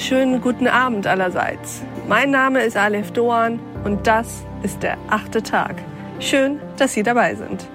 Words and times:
wunderschönen 0.00 0.40
guten 0.40 0.66
Abend 0.66 1.06
allerseits. 1.06 1.82
Mein 2.08 2.30
Name 2.30 2.62
ist 2.62 2.74
Aleph 2.74 3.10
Doan 3.10 3.60
und 3.84 4.06
das 4.06 4.46
ist 4.62 4.82
der 4.82 4.96
achte 5.10 5.42
Tag. 5.42 5.76
Schön, 6.20 6.58
dass 6.78 6.94
Sie 6.94 7.02
dabei 7.02 7.34
sind. 7.34 7.68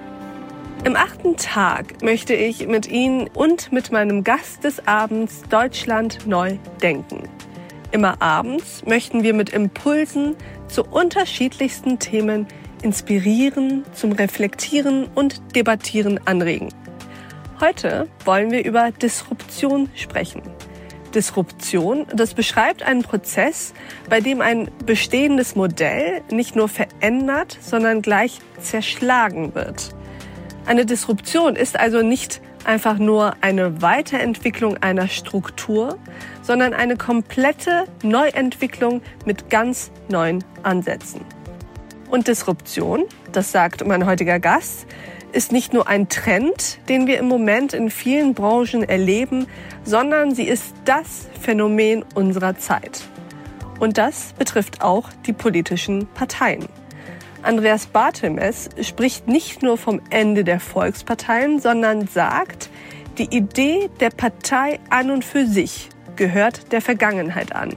Im 0.82 0.96
achten 0.96 1.36
Tag 1.36 2.02
möchte 2.02 2.34
ich 2.34 2.66
mit 2.66 2.88
Ihnen 2.88 3.28
und 3.32 3.70
mit 3.70 3.92
meinem 3.92 4.24
Gast 4.24 4.64
des 4.64 4.88
Abends 4.88 5.42
Deutschland 5.50 6.26
neu 6.26 6.58
denken. 6.82 7.28
Immer 7.92 8.20
abends 8.20 8.84
möchten 8.84 9.22
wir 9.22 9.32
mit 9.32 9.50
Impulsen 9.50 10.34
zu 10.66 10.82
unterschiedlichsten 10.82 12.00
Themen 12.00 12.48
inspirieren, 12.82 13.84
zum 13.92 14.10
Reflektieren 14.10 15.06
und 15.14 15.54
Debattieren 15.54 16.18
anregen. 16.24 16.70
Heute 17.60 18.08
wollen 18.24 18.50
wir 18.50 18.64
über 18.64 18.90
Disruption 18.90 19.88
sprechen. 19.94 20.42
Disruption, 21.16 22.06
das 22.14 22.34
beschreibt 22.34 22.82
einen 22.82 23.02
Prozess, 23.02 23.72
bei 24.10 24.20
dem 24.20 24.42
ein 24.42 24.70
bestehendes 24.84 25.56
Modell 25.56 26.20
nicht 26.30 26.54
nur 26.54 26.68
verändert, 26.68 27.56
sondern 27.62 28.02
gleich 28.02 28.38
zerschlagen 28.60 29.54
wird. 29.54 29.94
Eine 30.66 30.84
Disruption 30.84 31.56
ist 31.56 31.80
also 31.80 32.02
nicht 32.02 32.42
einfach 32.66 32.98
nur 32.98 33.34
eine 33.40 33.80
Weiterentwicklung 33.80 34.76
einer 34.82 35.08
Struktur, 35.08 35.96
sondern 36.42 36.74
eine 36.74 36.96
komplette 36.96 37.84
Neuentwicklung 38.02 39.00
mit 39.24 39.48
ganz 39.48 39.90
neuen 40.08 40.44
Ansätzen. 40.64 41.22
Und 42.10 42.28
Disruption, 42.28 43.04
das 43.32 43.52
sagt 43.52 43.86
mein 43.86 44.04
heutiger 44.04 44.38
Gast, 44.38 44.86
ist 45.32 45.52
nicht 45.52 45.72
nur 45.72 45.88
ein 45.88 46.08
Trend, 46.08 46.78
den 46.88 47.06
wir 47.06 47.18
im 47.18 47.26
Moment 47.26 47.72
in 47.72 47.90
vielen 47.90 48.34
Branchen 48.34 48.82
erleben, 48.82 49.46
sondern 49.84 50.34
sie 50.34 50.44
ist 50.48 50.74
das 50.84 51.28
Phänomen 51.40 52.04
unserer 52.14 52.56
Zeit. 52.58 53.02
Und 53.78 53.98
das 53.98 54.32
betrifft 54.38 54.82
auch 54.82 55.10
die 55.26 55.32
politischen 55.32 56.06
Parteien. 56.06 56.66
Andreas 57.42 57.86
Bartelmes 57.86 58.70
spricht 58.82 59.28
nicht 59.28 59.62
nur 59.62 59.76
vom 59.78 60.00
Ende 60.10 60.42
der 60.42 60.58
Volksparteien, 60.58 61.60
sondern 61.60 62.08
sagt, 62.08 62.70
die 63.18 63.34
Idee 63.36 63.88
der 64.00 64.10
Partei 64.10 64.80
an 64.90 65.10
und 65.10 65.24
für 65.24 65.46
sich 65.46 65.88
gehört 66.16 66.72
der 66.72 66.80
Vergangenheit 66.80 67.54
an. 67.54 67.74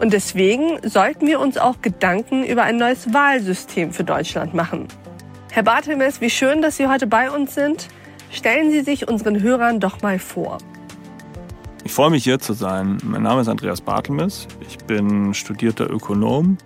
Und 0.00 0.12
deswegen 0.12 0.78
sollten 0.88 1.26
wir 1.26 1.40
uns 1.40 1.58
auch 1.58 1.80
Gedanken 1.80 2.44
über 2.44 2.62
ein 2.62 2.76
neues 2.76 3.12
Wahlsystem 3.12 3.92
für 3.92 4.04
Deutschland 4.04 4.54
machen. 4.54 4.88
Herr 5.54 5.62
Bartelmes, 5.62 6.20
wie 6.20 6.30
schön, 6.30 6.62
dass 6.62 6.78
Sie 6.78 6.88
heute 6.88 7.06
bei 7.06 7.30
uns 7.30 7.54
sind. 7.54 7.86
Stellen 8.32 8.72
Sie 8.72 8.80
sich 8.80 9.06
unseren 9.06 9.40
Hörern 9.40 9.78
doch 9.78 10.02
mal 10.02 10.18
vor. 10.18 10.58
Ich 11.84 11.92
freue 11.92 12.10
mich 12.10 12.24
hier 12.24 12.40
zu 12.40 12.54
sein. 12.54 12.98
Mein 13.04 13.22
Name 13.22 13.42
ist 13.42 13.46
Andreas 13.46 13.80
Bartelmes. 13.80 14.48
Ich 14.66 14.78
bin 14.78 15.32
studierter 15.32 15.88
Ökonom, 15.88 16.58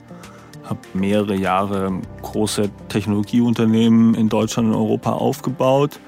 habe 0.65 0.81
mehrere 0.95 1.37
Jahre 1.37 2.01
große 2.23 2.71
Technologieunternehmen 2.89 4.15
in 4.15 4.31
Deutschland 4.31 4.69
und 4.69 4.75
Europa 4.75 5.13
aufgebaut, 5.13 6.01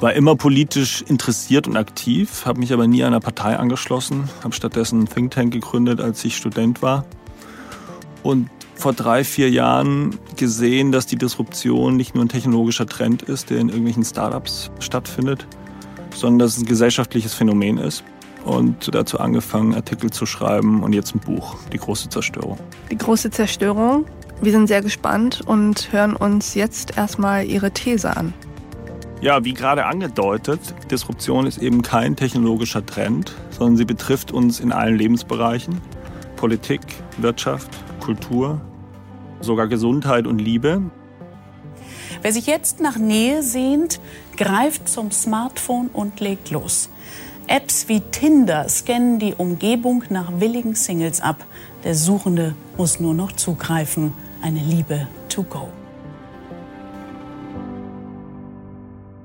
war 0.00 0.14
immer 0.14 0.34
politisch 0.34 1.02
interessiert 1.02 1.68
und 1.68 1.76
aktiv, 1.76 2.44
habe 2.44 2.58
mich 2.58 2.72
aber 2.72 2.88
nie 2.88 3.04
einer 3.04 3.20
Partei 3.20 3.56
angeschlossen, 3.56 4.28
habe 4.42 4.52
stattdessen 4.52 4.98
einen 4.98 5.08
Think 5.08 5.30
Tank 5.30 5.52
gegründet, 5.52 6.00
als 6.00 6.24
ich 6.24 6.36
Student 6.36 6.82
war. 6.82 7.04
Und 8.24 8.50
vor 8.74 8.92
drei, 8.92 9.24
vier 9.24 9.50
Jahren 9.50 10.18
gesehen, 10.36 10.92
dass 10.92 11.06
die 11.06 11.16
Disruption 11.16 11.96
nicht 11.96 12.14
nur 12.14 12.24
ein 12.24 12.28
technologischer 12.28 12.86
Trend 12.86 13.22
ist, 13.22 13.50
der 13.50 13.58
in 13.58 13.68
irgendwelchen 13.68 14.04
Startups 14.04 14.70
stattfindet, 14.80 15.46
sondern 16.14 16.40
dass 16.40 16.56
es 16.56 16.62
ein 16.62 16.66
gesellschaftliches 16.66 17.34
Phänomen 17.34 17.78
ist. 17.78 18.04
Und 18.44 18.94
dazu 18.94 19.18
angefangen, 19.20 19.74
Artikel 19.74 20.10
zu 20.10 20.26
schreiben 20.26 20.82
und 20.82 20.92
jetzt 20.92 21.14
ein 21.14 21.20
Buch, 21.20 21.56
Die 21.72 21.78
große 21.78 22.10
Zerstörung. 22.10 22.58
Die 22.90 22.98
große 22.98 23.30
Zerstörung. 23.30 24.04
Wir 24.42 24.52
sind 24.52 24.66
sehr 24.66 24.82
gespannt 24.82 25.40
und 25.46 25.92
hören 25.92 26.14
uns 26.14 26.54
jetzt 26.54 26.98
erstmal 26.98 27.46
Ihre 27.46 27.70
These 27.70 28.14
an. 28.14 28.34
Ja, 29.22 29.42
wie 29.42 29.54
gerade 29.54 29.86
angedeutet, 29.86 30.60
Disruption 30.90 31.46
ist 31.46 31.56
eben 31.56 31.80
kein 31.80 32.14
technologischer 32.16 32.84
Trend, 32.84 33.34
sondern 33.50 33.78
sie 33.78 33.86
betrifft 33.86 34.32
uns 34.32 34.60
in 34.60 34.70
allen 34.70 34.96
Lebensbereichen. 34.96 35.80
Politik, 36.36 36.82
Wirtschaft, 37.16 37.70
Kultur, 38.04 38.60
sogar 39.40 39.66
Gesundheit 39.66 40.26
und 40.26 40.38
Liebe. 40.38 40.82
Wer 42.20 42.32
sich 42.32 42.46
jetzt 42.46 42.80
nach 42.80 42.98
Nähe 42.98 43.42
sehnt, 43.42 43.98
greift 44.36 44.88
zum 44.88 45.10
Smartphone 45.10 45.88
und 45.88 46.20
legt 46.20 46.50
los. 46.50 46.90
Apps 47.46 47.88
wie 47.88 48.00
Tinder 48.00 48.68
scannen 48.68 49.18
die 49.18 49.34
Umgebung 49.34 50.04
nach 50.10 50.38
willigen 50.38 50.74
Singles 50.74 51.22
ab. 51.22 51.46
Der 51.82 51.94
Suchende 51.94 52.54
muss 52.76 53.00
nur 53.00 53.14
noch 53.14 53.32
zugreifen. 53.32 54.12
Eine 54.42 54.60
Liebe 54.60 55.08
to 55.30 55.42
go. 55.42 55.68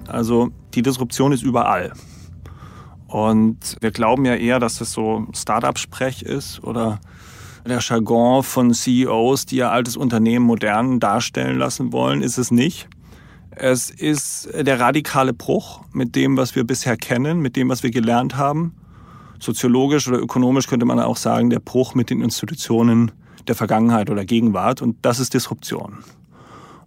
Also 0.07 0.51
die 0.73 0.81
Disruption 0.81 1.33
ist 1.33 1.43
überall. 1.43 1.91
Und 3.07 3.75
wir 3.81 3.91
glauben 3.91 4.23
ja 4.23 4.35
eher, 4.35 4.59
dass 4.59 4.77
das 4.77 4.93
so 4.93 5.27
Start-up-Sprech 5.33 6.21
ist 6.21 6.63
oder 6.63 6.99
der 7.65 7.79
Jargon 7.79 8.43
von 8.43 8.73
CEOs, 8.73 9.45
die 9.45 9.57
ihr 9.57 9.71
altes 9.71 9.97
Unternehmen 9.97 10.45
modern 10.45 10.99
darstellen 10.99 11.57
lassen 11.57 11.91
wollen, 11.91 12.21
ist 12.21 12.37
es 12.37 12.51
nicht. 12.51 12.87
Es 13.51 13.89
ist 13.89 14.49
der 14.53 14.79
radikale 14.79 15.33
Bruch 15.33 15.81
mit 15.91 16.15
dem, 16.15 16.37
was 16.37 16.55
wir 16.55 16.63
bisher 16.63 16.95
kennen, 16.95 17.39
mit 17.39 17.55
dem, 17.55 17.69
was 17.69 17.83
wir 17.83 17.91
gelernt 17.91 18.37
haben. 18.37 18.73
Soziologisch 19.39 20.07
oder 20.07 20.19
ökonomisch 20.19 20.67
könnte 20.67 20.85
man 20.85 20.99
auch 20.99 21.17
sagen, 21.17 21.49
der 21.49 21.59
Bruch 21.59 21.95
mit 21.95 22.09
den 22.09 22.21
Institutionen 22.21 23.11
der 23.47 23.55
Vergangenheit 23.55 24.09
oder 24.09 24.25
Gegenwart. 24.25 24.81
Und 24.81 24.97
das 25.01 25.19
ist 25.19 25.33
Disruption. 25.33 25.97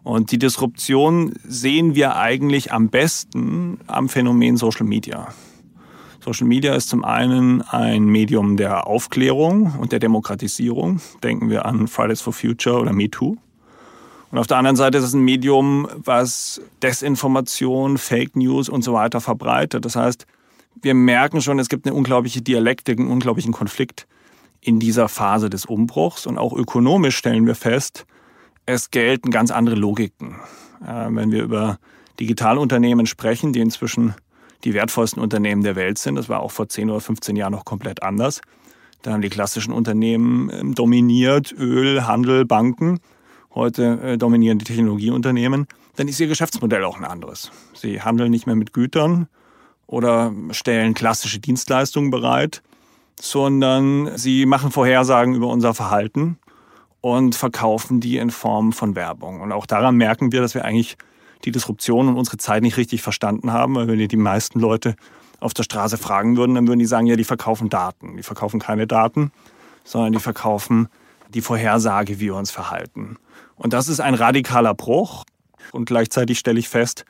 Und 0.02 0.32
die 0.32 0.38
Disruption 0.38 1.34
sehen 1.44 1.94
wir 1.94 2.16
eigentlich 2.16 2.72
am 2.72 2.88
besten 2.88 3.78
am 3.86 4.08
Phänomen 4.08 4.56
Social 4.56 4.86
Media. 4.86 5.28
Social 6.24 6.46
Media 6.46 6.74
ist 6.74 6.88
zum 6.88 7.04
einen 7.04 7.62
ein 7.62 8.04
Medium 8.04 8.56
der 8.56 8.86
Aufklärung 8.86 9.74
und 9.80 9.90
der 9.90 9.98
Demokratisierung. 9.98 11.00
Denken 11.24 11.50
wir 11.50 11.66
an 11.66 11.88
Fridays 11.88 12.20
for 12.20 12.32
Future 12.32 12.78
oder 12.78 12.92
MeToo. 12.92 13.36
Und 14.30 14.38
auf 14.38 14.46
der 14.46 14.56
anderen 14.56 14.76
Seite 14.76 14.98
ist 14.98 15.04
es 15.04 15.14
ein 15.14 15.24
Medium, 15.24 15.88
was 15.96 16.60
Desinformation, 16.80 17.98
Fake 17.98 18.36
News 18.36 18.68
und 18.68 18.82
so 18.82 18.92
weiter 18.92 19.20
verbreitet. 19.20 19.84
Das 19.84 19.96
heißt, 19.96 20.26
wir 20.80 20.94
merken 20.94 21.40
schon, 21.40 21.58
es 21.58 21.68
gibt 21.68 21.86
eine 21.86 21.94
unglaubliche 21.94 22.40
Dialektik, 22.40 23.00
einen 23.00 23.10
unglaublichen 23.10 23.52
Konflikt 23.52 24.06
in 24.60 24.78
dieser 24.78 25.08
Phase 25.08 25.50
des 25.50 25.66
Umbruchs. 25.66 26.26
Und 26.26 26.38
auch 26.38 26.52
ökonomisch 26.52 27.16
stellen 27.16 27.46
wir 27.46 27.56
fest, 27.56 28.06
es 28.64 28.92
gelten 28.92 29.32
ganz 29.32 29.50
andere 29.50 29.74
Logiken. 29.74 30.36
Äh, 30.86 31.08
wenn 31.10 31.32
wir 31.32 31.42
über 31.42 31.78
Digitalunternehmen 32.20 33.06
sprechen, 33.06 33.52
die 33.52 33.60
inzwischen 33.60 34.14
die 34.64 34.74
wertvollsten 34.74 35.22
Unternehmen 35.22 35.62
der 35.62 35.76
Welt 35.76 35.98
sind. 35.98 36.16
Das 36.16 36.28
war 36.28 36.40
auch 36.40 36.50
vor 36.50 36.68
10 36.68 36.90
oder 36.90 37.00
15 37.00 37.36
Jahren 37.36 37.52
noch 37.52 37.64
komplett 37.64 38.02
anders. 38.02 38.40
Da 39.02 39.12
haben 39.12 39.22
die 39.22 39.28
klassischen 39.28 39.72
Unternehmen 39.72 40.50
ähm, 40.50 40.74
dominiert, 40.74 41.52
Öl, 41.52 42.06
Handel, 42.06 42.44
Banken. 42.44 43.00
Heute 43.54 44.00
äh, 44.02 44.18
dominieren 44.18 44.58
die 44.58 44.64
Technologieunternehmen. 44.64 45.66
Dann 45.96 46.08
ist 46.08 46.20
ihr 46.20 46.28
Geschäftsmodell 46.28 46.84
auch 46.84 46.98
ein 46.98 47.04
anderes. 47.04 47.50
Sie 47.74 48.00
handeln 48.00 48.30
nicht 48.30 48.46
mehr 48.46 48.54
mit 48.54 48.72
Gütern 48.72 49.28
oder 49.86 50.32
stellen 50.52 50.94
klassische 50.94 51.38
Dienstleistungen 51.38 52.10
bereit, 52.10 52.62
sondern 53.20 54.16
sie 54.16 54.46
machen 54.46 54.70
Vorhersagen 54.70 55.34
über 55.34 55.48
unser 55.48 55.74
Verhalten 55.74 56.38
und 57.02 57.34
verkaufen 57.34 58.00
die 58.00 58.16
in 58.16 58.31
Form 58.31 58.72
von 58.72 58.94
Werbung. 58.94 59.40
Und 59.40 59.52
auch 59.52 59.66
daran 59.66 59.96
merken 59.96 60.32
wir, 60.32 60.40
dass 60.40 60.54
wir 60.54 60.64
eigentlich 60.64 60.96
die 61.44 61.52
Disruption 61.52 62.08
und 62.08 62.16
unsere 62.16 62.36
Zeit 62.36 62.62
nicht 62.62 62.76
richtig 62.76 63.02
verstanden 63.02 63.52
haben, 63.52 63.74
weil 63.74 63.88
wenn 63.88 63.98
wir 63.98 64.08
die 64.08 64.16
meisten 64.16 64.60
Leute 64.60 64.96
auf 65.40 65.54
der 65.54 65.64
Straße 65.64 65.98
fragen 65.98 66.36
würden, 66.36 66.54
dann 66.54 66.66
würden 66.66 66.78
die 66.78 66.86
sagen, 66.86 67.06
ja, 67.06 67.16
die 67.16 67.24
verkaufen 67.24 67.68
Daten. 67.68 68.16
Die 68.16 68.22
verkaufen 68.22 68.60
keine 68.60 68.86
Daten, 68.86 69.32
sondern 69.84 70.12
die 70.12 70.18
verkaufen 70.20 70.88
die 71.34 71.40
Vorhersage, 71.40 72.20
wie 72.20 72.26
wir 72.26 72.36
uns 72.36 72.50
verhalten. 72.50 73.16
Und 73.56 73.72
das 73.72 73.88
ist 73.88 74.00
ein 74.00 74.14
radikaler 74.14 74.74
Bruch. 74.74 75.24
Und 75.72 75.86
gleichzeitig 75.86 76.38
stelle 76.38 76.58
ich 76.58 76.68
fest, 76.68 77.04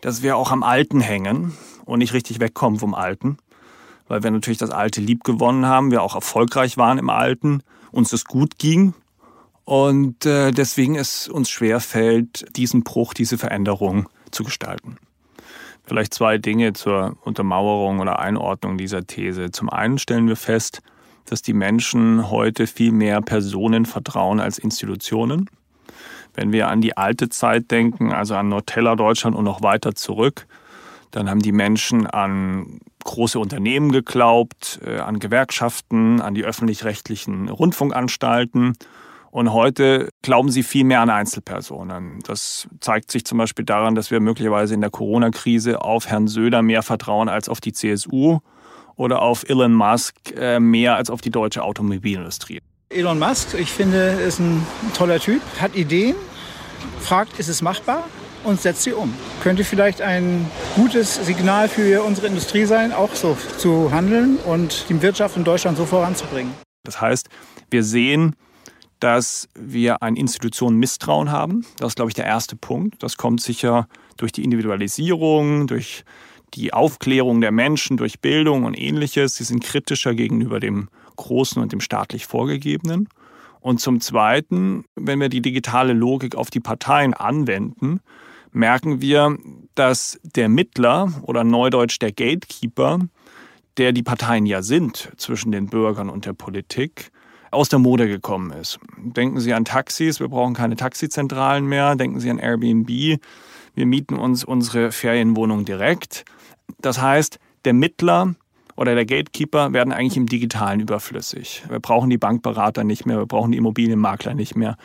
dass 0.00 0.22
wir 0.22 0.36
auch 0.36 0.52
am 0.52 0.62
Alten 0.62 1.00
hängen 1.00 1.52
und 1.84 1.98
nicht 1.98 2.12
richtig 2.12 2.40
wegkommen 2.40 2.78
vom 2.78 2.94
Alten. 2.94 3.38
Weil 4.08 4.22
wir 4.22 4.30
natürlich 4.30 4.58
das 4.58 4.70
Alte 4.70 5.00
lieb 5.00 5.24
gewonnen 5.24 5.66
haben, 5.66 5.90
wir 5.90 6.02
auch 6.02 6.14
erfolgreich 6.14 6.76
waren 6.76 6.98
im 6.98 7.10
Alten, 7.10 7.62
uns 7.90 8.12
es 8.12 8.24
gut 8.24 8.58
ging, 8.58 8.94
und 9.66 10.24
äh, 10.24 10.52
deswegen 10.52 10.94
es 10.94 11.28
uns 11.28 11.50
schwer 11.50 11.80
fällt, 11.80 12.56
diesen 12.56 12.84
Bruch, 12.84 13.12
diese 13.12 13.36
Veränderung 13.36 14.08
zu 14.30 14.44
gestalten. 14.44 14.96
Vielleicht 15.84 16.14
zwei 16.14 16.38
Dinge 16.38 16.72
zur 16.72 17.16
Untermauerung 17.22 17.98
oder 17.98 18.20
Einordnung 18.20 18.78
dieser 18.78 19.06
These. 19.06 19.50
Zum 19.50 19.68
einen 19.68 19.98
stellen 19.98 20.28
wir 20.28 20.36
fest, 20.36 20.82
dass 21.24 21.42
die 21.42 21.52
Menschen 21.52 22.30
heute 22.30 22.68
viel 22.68 22.92
mehr 22.92 23.20
Personen 23.20 23.86
vertrauen 23.86 24.38
als 24.38 24.58
Institutionen. 24.58 25.50
Wenn 26.34 26.52
wir 26.52 26.68
an 26.68 26.80
die 26.80 26.96
alte 26.96 27.28
Zeit 27.28 27.72
denken, 27.72 28.12
also 28.12 28.36
an 28.36 28.48
Nutella 28.48 28.94
Deutschland 28.94 29.34
und 29.34 29.44
noch 29.44 29.62
weiter 29.62 29.96
zurück, 29.96 30.46
dann 31.10 31.28
haben 31.28 31.42
die 31.42 31.52
Menschen 31.52 32.06
an 32.06 32.78
große 33.02 33.38
Unternehmen 33.40 33.90
geglaubt, 33.90 34.78
äh, 34.84 34.98
an 34.98 35.18
Gewerkschaften, 35.18 36.20
an 36.20 36.34
die 36.34 36.44
öffentlich-rechtlichen 36.44 37.48
Rundfunkanstalten. 37.48 38.74
Und 39.36 39.52
heute 39.52 40.08
glauben 40.22 40.50
sie 40.50 40.62
viel 40.62 40.84
mehr 40.84 41.02
an 41.02 41.10
Einzelpersonen. 41.10 42.20
Das 42.24 42.68
zeigt 42.80 43.10
sich 43.10 43.26
zum 43.26 43.36
Beispiel 43.36 43.66
daran, 43.66 43.94
dass 43.94 44.10
wir 44.10 44.18
möglicherweise 44.18 44.72
in 44.72 44.80
der 44.80 44.88
Corona-Krise 44.88 45.82
auf 45.82 46.06
Herrn 46.06 46.26
Söder 46.26 46.62
mehr 46.62 46.82
vertrauen 46.82 47.28
als 47.28 47.50
auf 47.50 47.60
die 47.60 47.74
CSU 47.74 48.38
oder 48.94 49.20
auf 49.20 49.46
Elon 49.46 49.74
Musk 49.74 50.14
äh, 50.34 50.58
mehr 50.58 50.96
als 50.96 51.10
auf 51.10 51.20
die 51.20 51.28
deutsche 51.28 51.62
Automobilindustrie. 51.62 52.62
Elon 52.88 53.18
Musk, 53.18 53.52
ich 53.58 53.70
finde, 53.70 54.12
ist 54.26 54.38
ein 54.38 54.66
toller 54.94 55.20
Typ, 55.20 55.42
hat 55.60 55.76
Ideen, 55.76 56.16
fragt, 57.00 57.38
ist 57.38 57.48
es 57.48 57.60
machbar 57.60 58.04
und 58.42 58.62
setzt 58.62 58.84
sie 58.84 58.94
um. 58.94 59.12
Könnte 59.42 59.64
vielleicht 59.64 60.00
ein 60.00 60.50
gutes 60.76 61.14
Signal 61.26 61.68
für 61.68 62.02
unsere 62.04 62.28
Industrie 62.28 62.64
sein, 62.64 62.90
auch 62.90 63.14
so 63.14 63.36
zu 63.58 63.92
handeln 63.92 64.38
und 64.46 64.86
die 64.88 65.02
Wirtschaft 65.02 65.36
in 65.36 65.44
Deutschland 65.44 65.76
so 65.76 65.84
voranzubringen. 65.84 66.54
Das 66.84 67.02
heißt, 67.02 67.28
wir 67.70 67.84
sehen, 67.84 68.34
dass 69.00 69.48
wir 69.54 70.02
ein 70.02 70.16
Institutionenmisstrauen 70.16 71.30
haben. 71.30 71.66
Das 71.78 71.88
ist, 71.88 71.96
glaube 71.96 72.10
ich, 72.10 72.14
der 72.14 72.24
erste 72.24 72.56
Punkt. 72.56 73.02
Das 73.02 73.16
kommt 73.16 73.40
sicher 73.40 73.88
durch 74.16 74.32
die 74.32 74.44
Individualisierung, 74.44 75.66
durch 75.66 76.04
die 76.54 76.72
Aufklärung 76.72 77.40
der 77.40 77.52
Menschen, 77.52 77.96
durch 77.96 78.20
Bildung 78.20 78.64
und 78.64 78.74
ähnliches. 78.74 79.36
Sie 79.36 79.44
sind 79.44 79.62
kritischer 79.62 80.14
gegenüber 80.14 80.60
dem 80.60 80.88
Großen 81.16 81.60
und 81.60 81.72
dem 81.72 81.80
staatlich 81.80 82.26
Vorgegebenen. 82.26 83.08
Und 83.60 83.80
zum 83.80 84.00
Zweiten, 84.00 84.84
wenn 84.94 85.20
wir 85.20 85.28
die 85.28 85.42
digitale 85.42 85.92
Logik 85.92 86.36
auf 86.36 86.50
die 86.50 86.60
Parteien 86.60 87.14
anwenden, 87.14 88.00
merken 88.52 89.00
wir, 89.00 89.36
dass 89.74 90.20
der 90.22 90.48
Mittler 90.48 91.12
oder 91.22 91.44
neudeutsch 91.44 91.98
der 92.00 92.12
Gatekeeper, 92.12 93.00
der 93.76 93.92
die 93.92 94.02
Parteien 94.02 94.46
ja 94.46 94.62
sind 94.62 95.10
zwischen 95.16 95.52
den 95.52 95.66
Bürgern 95.66 96.08
und 96.08 96.24
der 96.24 96.32
Politik, 96.32 97.10
aus 97.50 97.68
der 97.68 97.78
Mode 97.78 98.08
gekommen 98.08 98.50
ist. 98.52 98.78
Denken 98.98 99.40
Sie 99.40 99.54
an 99.54 99.64
Taxis, 99.64 100.20
wir 100.20 100.28
brauchen 100.28 100.54
keine 100.54 100.76
Taxizentralen 100.76 101.66
mehr. 101.66 101.96
Denken 101.96 102.20
Sie 102.20 102.30
an 102.30 102.38
Airbnb, 102.38 102.88
wir 102.88 103.86
mieten 103.86 104.16
uns 104.16 104.44
unsere 104.44 104.92
Ferienwohnung 104.92 105.64
direkt. 105.64 106.24
Das 106.80 107.00
heißt, 107.00 107.38
der 107.64 107.72
Mittler 107.72 108.34
oder 108.76 108.94
der 108.94 109.06
Gatekeeper 109.06 109.72
werden 109.72 109.92
eigentlich 109.92 110.16
im 110.16 110.26
digitalen 110.26 110.80
überflüssig. 110.80 111.64
Wir 111.68 111.80
brauchen 111.80 112.10
die 112.10 112.18
Bankberater 112.18 112.84
nicht 112.84 113.06
mehr, 113.06 113.18
wir 113.18 113.26
brauchen 113.26 113.52
die 113.52 113.58
Immobilienmakler 113.58 114.34
nicht 114.34 114.56
mehr. 114.56 114.76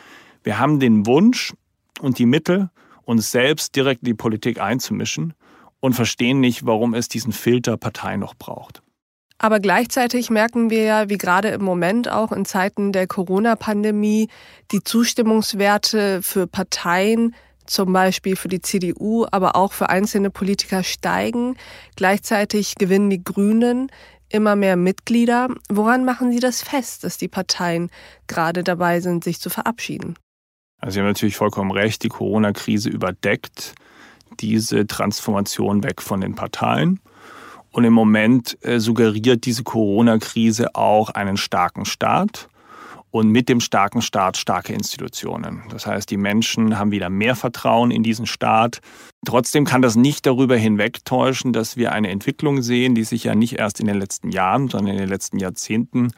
Wir 0.42 0.58
haben 0.58 0.80
den 0.80 1.06
Wunsch 1.06 1.54
und 2.00 2.18
die 2.18 2.26
Mittel, 2.26 2.70
uns 3.04 3.30
selbst 3.30 3.76
direkt 3.76 4.02
in 4.02 4.06
die 4.06 4.14
Politik 4.14 4.60
einzumischen 4.60 5.34
und 5.80 5.94
verstehen 5.94 6.40
nicht, 6.40 6.64
warum 6.66 6.94
es 6.94 7.08
diesen 7.08 7.32
Filter 7.32 7.76
Partei 7.76 8.16
noch 8.16 8.34
braucht. 8.34 8.82
Aber 9.42 9.58
gleichzeitig 9.58 10.30
merken 10.30 10.70
wir 10.70 10.84
ja, 10.84 11.08
wie 11.08 11.18
gerade 11.18 11.48
im 11.48 11.64
Moment 11.64 12.08
auch 12.08 12.30
in 12.30 12.44
Zeiten 12.44 12.92
der 12.92 13.08
Corona-Pandemie, 13.08 14.28
die 14.70 14.84
Zustimmungswerte 14.84 16.22
für 16.22 16.46
Parteien 16.46 17.34
zum 17.66 17.92
Beispiel 17.92 18.36
für 18.36 18.46
die 18.46 18.60
CDU, 18.60 19.26
aber 19.32 19.56
auch 19.56 19.72
für 19.72 19.88
einzelne 19.88 20.30
Politiker 20.30 20.84
steigen. 20.84 21.56
Gleichzeitig 21.96 22.76
gewinnen 22.76 23.10
die 23.10 23.24
Grünen 23.24 23.90
immer 24.28 24.54
mehr 24.54 24.76
Mitglieder. 24.76 25.48
Woran 25.68 26.04
machen 26.04 26.30
Sie 26.30 26.38
das 26.40 26.62
fest, 26.62 27.02
dass 27.02 27.18
die 27.18 27.28
Parteien 27.28 27.90
gerade 28.28 28.62
dabei 28.62 29.00
sind, 29.00 29.24
sich 29.24 29.40
zu 29.40 29.50
verabschieden? 29.50 30.14
Also 30.78 30.94
Sie 30.94 31.00
haben 31.00 31.08
natürlich 31.08 31.36
vollkommen 31.36 31.72
recht, 31.72 32.04
die 32.04 32.08
Corona-Krise 32.10 32.90
überdeckt 32.90 33.74
diese 34.38 34.86
Transformation 34.86 35.82
weg 35.82 36.00
von 36.00 36.20
den 36.20 36.36
Parteien. 36.36 37.00
Und 37.72 37.84
im 37.84 37.92
Moment 37.92 38.58
äh, 38.62 38.78
suggeriert 38.78 39.44
diese 39.46 39.64
Corona-Krise 39.64 40.74
auch 40.74 41.10
einen 41.10 41.36
starken 41.36 41.84
Staat 41.84 42.48
und 43.10 43.28
mit 43.28 43.48
dem 43.48 43.60
starken 43.60 44.02
Staat 44.02 44.36
starke 44.36 44.72
Institutionen. 44.72 45.62
Das 45.70 45.86
heißt, 45.86 46.10
die 46.10 46.16
Menschen 46.16 46.78
haben 46.78 46.90
wieder 46.90 47.10
mehr 47.10 47.36
Vertrauen 47.36 47.90
in 47.90 48.02
diesen 48.02 48.26
Staat. 48.26 48.80
Trotzdem 49.24 49.64
kann 49.64 49.82
das 49.82 49.96
nicht 49.96 50.26
darüber 50.26 50.56
hinwegtäuschen, 50.56 51.52
dass 51.52 51.76
wir 51.76 51.92
eine 51.92 52.10
Entwicklung 52.10 52.62
sehen, 52.62 52.94
die 52.94 53.04
sich 53.04 53.24
ja 53.24 53.34
nicht 53.34 53.58
erst 53.58 53.80
in 53.80 53.86
den 53.86 53.98
letzten 53.98 54.30
Jahren, 54.30 54.68
sondern 54.68 54.94
in 54.94 55.00
den 55.00 55.08
letzten 55.08 55.38
Jahrzehnten 55.38 56.12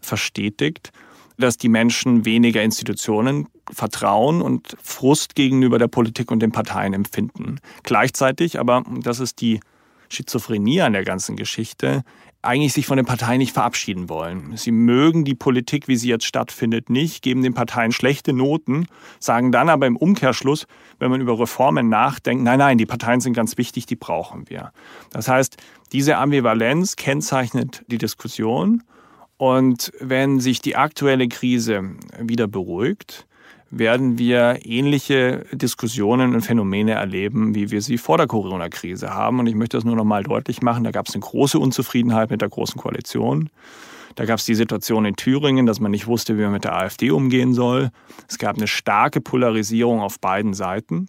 verstetigt, 0.00 0.92
dass 1.36 1.56
die 1.56 1.68
Menschen 1.68 2.24
weniger 2.24 2.62
Institutionen 2.62 3.48
vertrauen 3.72 4.40
und 4.40 4.76
Frust 4.80 5.34
gegenüber 5.34 5.78
der 5.78 5.88
Politik 5.88 6.30
und 6.30 6.40
den 6.40 6.52
Parteien 6.52 6.94
empfinden. 6.94 7.58
Gleichzeitig 7.82 8.60
aber, 8.60 8.84
das 9.02 9.18
ist 9.18 9.40
die 9.40 9.60
Schizophrenie 10.08 10.82
an 10.82 10.92
der 10.92 11.04
ganzen 11.04 11.36
Geschichte, 11.36 12.02
eigentlich 12.42 12.72
sich 12.72 12.86
von 12.86 12.96
den 12.96 13.06
Parteien 13.06 13.38
nicht 13.38 13.52
verabschieden 13.52 14.08
wollen. 14.08 14.56
Sie 14.56 14.70
mögen 14.70 15.24
die 15.24 15.34
Politik, 15.34 15.88
wie 15.88 15.96
sie 15.96 16.08
jetzt 16.08 16.24
stattfindet, 16.24 16.88
nicht, 16.90 17.22
geben 17.22 17.42
den 17.42 17.54
Parteien 17.54 17.92
schlechte 17.92 18.32
Noten, 18.32 18.86
sagen 19.18 19.52
dann 19.52 19.68
aber 19.68 19.86
im 19.86 19.96
Umkehrschluss, 19.96 20.66
wenn 20.98 21.10
man 21.10 21.20
über 21.20 21.38
Reformen 21.38 21.88
nachdenkt, 21.88 22.44
nein, 22.44 22.58
nein, 22.58 22.78
die 22.78 22.86
Parteien 22.86 23.20
sind 23.20 23.32
ganz 23.32 23.58
wichtig, 23.58 23.86
die 23.86 23.96
brauchen 23.96 24.48
wir. 24.48 24.72
Das 25.10 25.28
heißt, 25.28 25.56
diese 25.92 26.16
Ambivalenz 26.16 26.96
kennzeichnet 26.96 27.82
die 27.88 27.98
Diskussion. 27.98 28.82
Und 29.38 29.92
wenn 30.00 30.40
sich 30.40 30.62
die 30.62 30.76
aktuelle 30.76 31.28
Krise 31.28 31.96
wieder 32.18 32.46
beruhigt, 32.46 33.26
werden 33.70 34.18
wir 34.18 34.60
ähnliche 34.64 35.44
Diskussionen 35.52 36.34
und 36.34 36.42
Phänomene 36.42 36.92
erleben, 36.92 37.54
wie 37.54 37.70
wir 37.70 37.82
sie 37.82 37.98
vor 37.98 38.16
der 38.16 38.26
Corona-Krise 38.26 39.12
haben. 39.12 39.40
Und 39.40 39.46
ich 39.46 39.54
möchte 39.54 39.76
das 39.76 39.84
nur 39.84 39.96
noch 39.96 40.04
mal 40.04 40.22
deutlich 40.22 40.62
machen. 40.62 40.84
Da 40.84 40.90
gab 40.90 41.08
es 41.08 41.14
eine 41.14 41.22
große 41.22 41.58
Unzufriedenheit 41.58 42.30
mit 42.30 42.40
der 42.40 42.48
Großen 42.48 42.80
Koalition. 42.80 43.50
Da 44.14 44.24
gab 44.24 44.38
es 44.38 44.46
die 44.46 44.54
Situation 44.54 45.04
in 45.04 45.16
Thüringen, 45.16 45.66
dass 45.66 45.78
man 45.78 45.90
nicht 45.90 46.06
wusste, 46.06 46.38
wie 46.38 46.42
man 46.42 46.52
mit 46.52 46.64
der 46.64 46.74
AfD 46.74 47.10
umgehen 47.10 47.52
soll. 47.52 47.90
Es 48.28 48.38
gab 48.38 48.56
eine 48.56 48.66
starke 48.66 49.20
Polarisierung 49.20 50.00
auf 50.00 50.20
beiden 50.20 50.54
Seiten. 50.54 51.08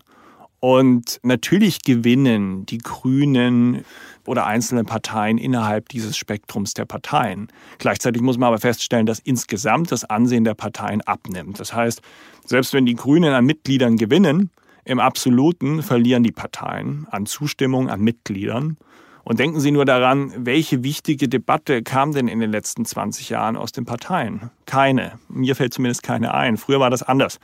Und 0.59 1.19
natürlich 1.21 1.83
gewinnen 1.83 2.65
die 2.65 2.79
Grünen 2.79 3.85
oder 4.25 4.45
einzelne 4.45 4.83
Parteien 4.83 5.37
innerhalb 5.37 5.89
dieses 5.89 6.17
Spektrums 6.17 6.73
der 6.73 6.85
Parteien. 6.85 7.47
Gleichzeitig 7.77 8.21
muss 8.21 8.37
man 8.37 8.47
aber 8.47 8.57
feststellen, 8.57 9.05
dass 9.05 9.19
insgesamt 9.19 9.91
das 9.91 10.03
Ansehen 10.03 10.43
der 10.43 10.55
Parteien 10.55 11.01
abnimmt. 11.01 11.59
Das 11.59 11.73
heißt, 11.73 12.01
selbst 12.45 12.73
wenn 12.73 12.85
die 12.85 12.95
Grünen 12.95 13.33
an 13.33 13.45
Mitgliedern 13.45 13.97
gewinnen, 13.97 14.49
im 14.83 14.99
Absoluten 14.99 15.83
verlieren 15.83 16.23
die 16.23 16.31
Parteien 16.31 17.07
an 17.11 17.25
Zustimmung, 17.25 17.89
an 17.89 18.01
Mitgliedern. 18.01 18.77
Und 19.23 19.39
denken 19.39 19.59
Sie 19.59 19.71
nur 19.71 19.83
daran, 19.83 20.31
welche 20.37 20.83
wichtige 20.83 21.27
Debatte 21.27 21.83
kam 21.83 22.13
denn 22.13 22.29
in 22.29 22.39
den 22.39 22.49
letzten 22.49 22.85
20 22.85 23.27
Jahren 23.27 23.57
aus 23.57 23.73
den 23.73 23.83
Parteien? 23.83 24.49
Keine. 24.65 25.19
Mir 25.27 25.57
fällt 25.57 25.73
zumindest 25.73 26.03
keine 26.03 26.33
ein. 26.33 26.55
Früher 26.55 26.79
war 26.79 26.89
das 26.89 27.03
anders. 27.03 27.39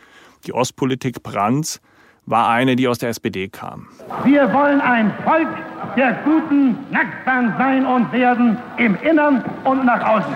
Die 0.48 0.54
Ostpolitik 0.54 1.22
Brandts 1.22 1.82
war 2.26 2.50
eine, 2.50 2.76
die 2.76 2.88
aus 2.88 3.00
der 3.00 3.10
SPD 3.10 3.50
kam. 3.50 3.88
Wir 4.24 4.52
wollen 4.54 4.82
ein 4.82 5.14
Volk 5.24 5.48
der 5.96 6.14
guten 6.24 6.78
Nachbarn 6.92 7.54
sein 7.58 7.86
und 7.86 8.12
werden, 8.12 8.58
im 8.78 8.96
Innern 8.96 9.44
und 9.64 9.86
nach 9.86 10.04
außen. 10.04 10.34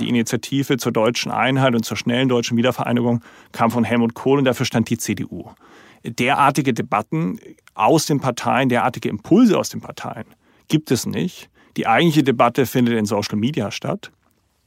Die 0.00 0.08
Initiative 0.08 0.76
zur 0.76 0.92
deutschen 0.92 1.32
Einheit 1.32 1.74
und 1.74 1.84
zur 1.84 1.96
schnellen 1.96 2.28
deutschen 2.28 2.56
Wiedervereinigung 2.56 3.22
kam 3.52 3.70
von 3.70 3.84
Helmut 3.84 4.14
Kohl 4.14 4.38
und 4.38 4.44
dafür 4.44 4.66
stand 4.66 4.90
die 4.90 4.98
CDU. 4.98 5.50
Derartige 6.04 6.72
Debatten 6.72 7.40
aus 7.74 8.06
den 8.06 8.20
Parteien, 8.20 8.68
derartige 8.68 9.08
Impulse 9.08 9.58
aus 9.58 9.70
den 9.70 9.80
Parteien 9.80 10.26
gibt 10.68 10.90
es 10.90 11.06
nicht. 11.06 11.50
Die 11.76 11.86
eigentliche 11.86 12.22
Debatte 12.22 12.66
findet 12.66 12.96
in 12.96 13.06
Social 13.06 13.36
Media 13.36 13.70
statt. 13.70 14.10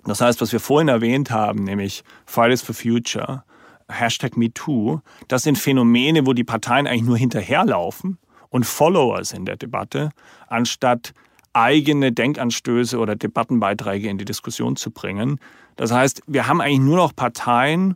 Das 0.05 0.19
heißt, 0.19 0.41
was 0.41 0.51
wir 0.51 0.59
vorhin 0.59 0.87
erwähnt 0.87 1.29
haben, 1.31 1.63
nämlich 1.63 2.03
Fridays 2.25 2.61
for 2.61 2.73
Future, 2.73 3.43
Hashtag 3.91 4.37
MeToo, 4.37 5.01
das 5.27 5.43
sind 5.43 5.57
Phänomene, 5.57 6.25
wo 6.25 6.33
die 6.33 6.43
Parteien 6.43 6.87
eigentlich 6.87 7.03
nur 7.03 7.17
hinterherlaufen 7.17 8.17
und 8.49 8.65
Follower 8.65 9.23
sind 9.23 9.45
der 9.45 9.57
Debatte, 9.57 10.09
anstatt 10.47 11.13
eigene 11.53 12.11
Denkanstöße 12.11 12.97
oder 12.97 13.15
Debattenbeiträge 13.15 14.09
in 14.09 14.17
die 14.17 14.25
Diskussion 14.25 14.75
zu 14.75 14.91
bringen. 14.91 15.39
Das 15.75 15.91
heißt, 15.91 16.21
wir 16.27 16.47
haben 16.47 16.61
eigentlich 16.61 16.79
nur 16.79 16.97
noch 16.97 17.15
Parteien, 17.15 17.95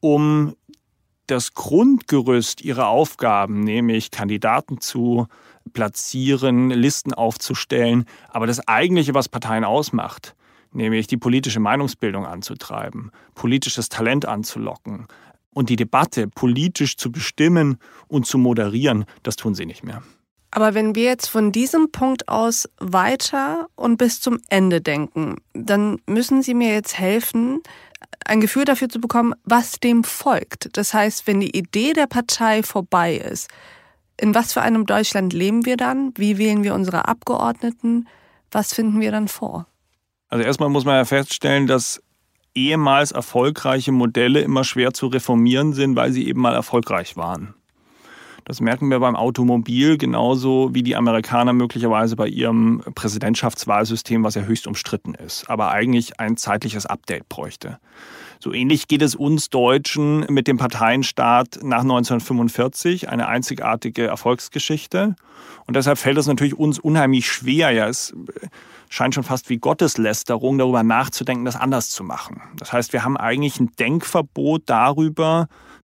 um 0.00 0.54
das 1.26 1.54
Grundgerüst 1.54 2.62
ihrer 2.62 2.88
Aufgaben, 2.88 3.60
nämlich 3.60 4.10
Kandidaten 4.10 4.80
zu 4.80 5.26
platzieren, 5.72 6.70
Listen 6.70 7.12
aufzustellen, 7.12 8.04
aber 8.28 8.46
das 8.46 8.66
eigentliche, 8.68 9.14
was 9.14 9.28
Parteien 9.28 9.64
ausmacht, 9.64 10.36
nämlich 10.72 11.08
die 11.08 11.16
politische 11.16 11.58
Meinungsbildung 11.58 12.24
anzutreiben, 12.26 13.10
politisches 13.34 13.88
Talent 13.88 14.26
anzulocken, 14.26 15.06
und 15.56 15.70
die 15.70 15.76
Debatte 15.76 16.28
politisch 16.28 16.98
zu 16.98 17.10
bestimmen 17.10 17.78
und 18.08 18.26
zu 18.26 18.36
moderieren, 18.36 19.06
das 19.22 19.36
tun 19.36 19.54
sie 19.54 19.64
nicht 19.64 19.82
mehr. 19.82 20.02
Aber 20.50 20.74
wenn 20.74 20.94
wir 20.94 21.04
jetzt 21.04 21.28
von 21.28 21.50
diesem 21.50 21.90
Punkt 21.90 22.28
aus 22.28 22.68
weiter 22.78 23.66
und 23.74 23.96
bis 23.96 24.20
zum 24.20 24.38
Ende 24.50 24.82
denken, 24.82 25.36
dann 25.54 25.98
müssen 26.06 26.42
Sie 26.42 26.52
mir 26.52 26.74
jetzt 26.74 26.98
helfen, 26.98 27.62
ein 28.26 28.42
Gefühl 28.42 28.66
dafür 28.66 28.90
zu 28.90 29.00
bekommen, 29.00 29.32
was 29.44 29.80
dem 29.80 30.04
folgt. 30.04 30.76
Das 30.76 30.92
heißt, 30.92 31.26
wenn 31.26 31.40
die 31.40 31.56
Idee 31.56 31.94
der 31.94 32.06
Partei 32.06 32.62
vorbei 32.62 33.16
ist, 33.16 33.48
in 34.20 34.34
was 34.34 34.52
für 34.52 34.60
einem 34.60 34.84
Deutschland 34.84 35.32
leben 35.32 35.64
wir 35.64 35.78
dann? 35.78 36.12
Wie 36.16 36.36
wählen 36.36 36.64
wir 36.64 36.74
unsere 36.74 37.08
Abgeordneten? 37.08 38.08
Was 38.50 38.74
finden 38.74 39.00
wir 39.00 39.10
dann 39.10 39.28
vor? 39.28 39.66
Also 40.28 40.44
erstmal 40.44 40.68
muss 40.68 40.84
man 40.84 40.96
ja 40.96 41.04
feststellen, 41.06 41.66
dass 41.66 42.02
ehemals 42.56 43.12
erfolgreiche 43.12 43.92
Modelle 43.92 44.40
immer 44.40 44.64
schwer 44.64 44.92
zu 44.92 45.06
reformieren 45.06 45.72
sind, 45.72 45.94
weil 45.94 46.12
sie 46.12 46.26
eben 46.26 46.40
mal 46.40 46.54
erfolgreich 46.54 47.16
waren. 47.16 47.54
Das 48.46 48.60
merken 48.60 48.90
wir 48.90 49.00
beim 49.00 49.16
Automobil 49.16 49.98
genauso 49.98 50.70
wie 50.72 50.84
die 50.84 50.94
Amerikaner 50.94 51.52
möglicherweise 51.52 52.14
bei 52.14 52.28
ihrem 52.28 52.80
Präsidentschaftswahlsystem, 52.94 54.22
was 54.22 54.36
ja 54.36 54.42
höchst 54.42 54.68
umstritten 54.68 55.14
ist, 55.14 55.50
aber 55.50 55.72
eigentlich 55.72 56.20
ein 56.20 56.36
zeitliches 56.36 56.86
Update 56.86 57.28
bräuchte. 57.28 57.80
So 58.38 58.52
ähnlich 58.52 58.86
geht 58.86 59.02
es 59.02 59.16
uns 59.16 59.50
Deutschen 59.50 60.20
mit 60.28 60.46
dem 60.46 60.58
Parteienstaat 60.58 61.58
nach 61.62 61.80
1945, 61.80 63.08
eine 63.08 63.26
einzigartige 63.26 64.06
Erfolgsgeschichte. 64.06 65.16
Und 65.66 65.74
deshalb 65.74 65.98
fällt 65.98 66.18
es 66.18 66.28
natürlich 66.28 66.54
uns 66.54 66.78
unheimlich 66.78 67.26
schwer, 67.26 67.72
ja, 67.72 67.88
es 67.88 68.14
scheint 68.88 69.14
schon 69.14 69.24
fast 69.24 69.48
wie 69.48 69.58
Gotteslästerung, 69.58 70.58
darüber 70.58 70.82
nachzudenken, 70.82 71.44
das 71.44 71.56
anders 71.56 71.90
zu 71.90 72.04
machen. 72.04 72.42
Das 72.58 72.72
heißt, 72.72 72.92
wir 72.92 73.04
haben 73.04 73.16
eigentlich 73.16 73.60
ein 73.60 73.72
Denkverbot 73.78 74.62
darüber, 74.66 75.48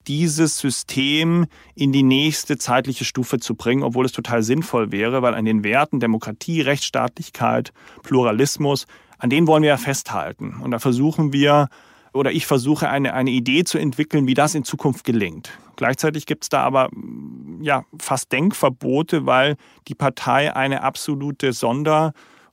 dieses 0.08 0.60
System 0.60 1.48
in 1.74 1.92
die 1.92 2.04
nächste 2.04 2.58
zeitliche 2.58 3.06
Stufe 3.06 3.40
zu 3.40 3.56
bringen, 3.56 3.84
obwohl 3.84 4.06
es 4.06 4.12
total 4.12 4.44
sinnvoll 4.44 4.92
wäre, 4.92 5.22
weil 5.22 5.34
an 5.34 5.46
den 5.46 5.64
Werten 5.64 6.00
Demokratie, 6.00 6.62
Rechtsstaatlichkeit, 6.62 7.72
Pluralismus, 8.04 8.86
an 9.18 9.30
denen 9.30 9.48
wollen 9.48 9.64
wir 9.64 9.70
ja 9.70 9.78
festhalten. 9.78 10.58
Und 10.62 10.72
da 10.72 10.80
versuchen 10.80 11.34
wir, 11.34 11.70
oder 12.14 12.32
ich 12.32 12.46
versuche 12.46 12.90
eine, 12.90 13.14
eine 13.14 13.32
Idee 13.32 13.64
zu 13.64 13.78
entwickeln, 13.78 14.28
wie 14.28 14.34
das 14.34 14.56
in 14.56 14.64
Zukunft 14.64 15.06
gelingt. 15.06 15.58
Gleichzeitig 15.76 16.26
gibt 16.26 16.44
es 16.44 16.50
da 16.50 16.62
aber 16.62 16.90
ja, 17.62 17.84
fast 18.00 18.32
Denkverbote, 18.32 19.26
weil 19.26 19.56
die 19.88 19.96
Partei 19.96 20.56
eine 20.56 20.84
absolute 20.84 21.52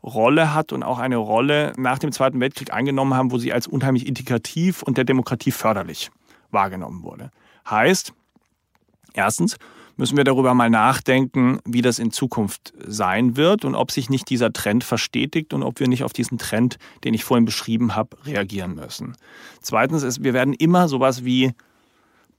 Sonderrolle 0.03 0.53
hat 0.53 0.73
und 0.73 0.83
auch 0.83 0.99
eine 0.99 1.17
Rolle 1.17 1.73
nach 1.77 1.99
dem 1.99 2.13
Zweiten 2.13 2.41
Weltkrieg 2.41 2.73
eingenommen 2.73 3.15
haben, 3.15 3.31
wo 3.31 3.39
sie 3.39 3.53
als 3.53 3.67
unheimlich 3.67 4.07
integrativ 4.07 4.83
und 4.83 4.97
der 4.99 5.05
Demokratie 5.05 5.53
förderlich 5.53 6.11
wahrgenommen 6.51 7.03
wurde. 7.03 7.31
Heißt, 7.69 8.13
erstens 9.15 9.57
müssen 9.97 10.17
wir 10.17 10.25
darüber 10.25 10.55
mal 10.55 10.71
nachdenken, 10.71 11.61
wie 11.65 11.83
das 11.83 11.99
in 11.99 12.11
Zukunft 12.11 12.73
sein 12.85 13.37
wird 13.37 13.65
und 13.65 13.75
ob 13.75 13.93
sich 13.93 14.11
nicht 14.11 14.29
dieser 14.31 14.53
Trend 14.53 14.83
verstetigt 14.85 15.55
und 15.55 15.63
ob 15.63 15.79
wir 15.79 15.89
nicht 15.89 16.03
auf 16.03 16.13
diesen 16.13 16.39
Trend, 16.39 16.79
den 17.05 17.15
ich 17.15 17.25
vorhin 17.25 17.45
beschrieben 17.45 17.95
habe, 17.95 18.17
reagieren 18.25 18.75
müssen. 18.75 19.17
Zweitens 19.61 20.03
ist, 20.03 20.25
wir 20.25 20.35
werden 20.35 20.55
immer 20.55 20.89
sowas 20.89 21.25
wie 21.25 21.53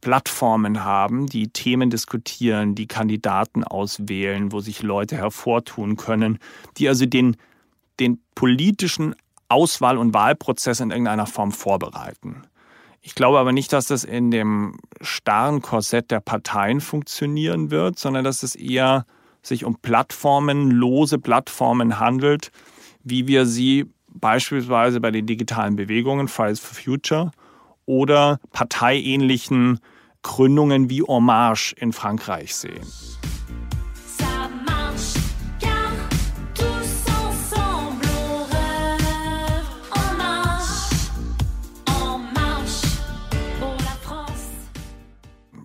Plattformen 0.01 0.83
haben, 0.83 1.27
die 1.27 1.47
Themen 1.47 1.89
diskutieren, 1.89 2.75
die 2.75 2.87
Kandidaten 2.87 3.63
auswählen, 3.63 4.51
wo 4.51 4.59
sich 4.59 4.81
Leute 4.83 5.15
hervortun 5.15 5.95
können, 5.95 6.39
die 6.77 6.89
also 6.89 7.05
den, 7.05 7.37
den 7.99 8.21
politischen 8.35 9.15
Auswahl- 9.49 9.97
und 9.97 10.13
Wahlprozess 10.13 10.79
in 10.79 10.91
irgendeiner 10.91 11.27
Form 11.27 11.51
vorbereiten. 11.51 12.43
Ich 13.01 13.15
glaube 13.15 13.37
aber 13.37 13.51
nicht, 13.51 13.73
dass 13.73 13.87
das 13.87 14.03
in 14.05 14.31
dem 14.31 14.77
starren 15.01 15.61
Korsett 15.61 16.09
der 16.09 16.21
Parteien 16.21 16.79
funktionieren 16.79 17.69
wird, 17.69 17.99
sondern 17.99 18.23
dass 18.23 18.43
es 18.43 18.55
eher 18.55 19.05
sich 19.41 19.65
um 19.65 19.75
Plattformen, 19.75 20.71
lose 20.71 21.19
Plattformen 21.19 21.99
handelt, 21.99 22.51
wie 23.03 23.27
wir 23.27 23.45
sie 23.45 23.91
beispielsweise 24.07 25.01
bei 25.01 25.11
den 25.11 25.25
digitalen 25.25 25.75
Bewegungen 25.75 26.29
Fridays 26.29 26.61
for 26.61 26.75
Future 26.75 27.31
oder 27.85 28.39
parteiähnlichen 28.53 29.79
Gründungen 30.21 30.89
wie 30.89 31.01
Hommage 31.01 31.73
in 31.77 31.91
Frankreich 31.91 32.55
sehen. 32.55 32.85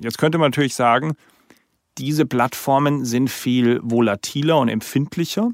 Jetzt 0.01 0.19
könnte 0.19 0.39
man 0.39 0.51
natürlich 0.51 0.75
sagen, 0.75 1.15
diese 1.99 2.27
Plattformen 2.27 3.05
sind 3.05 3.29
viel 3.29 3.81
volatiler 3.83 4.59
und 4.59 4.69
empfindlicher, 4.69 5.51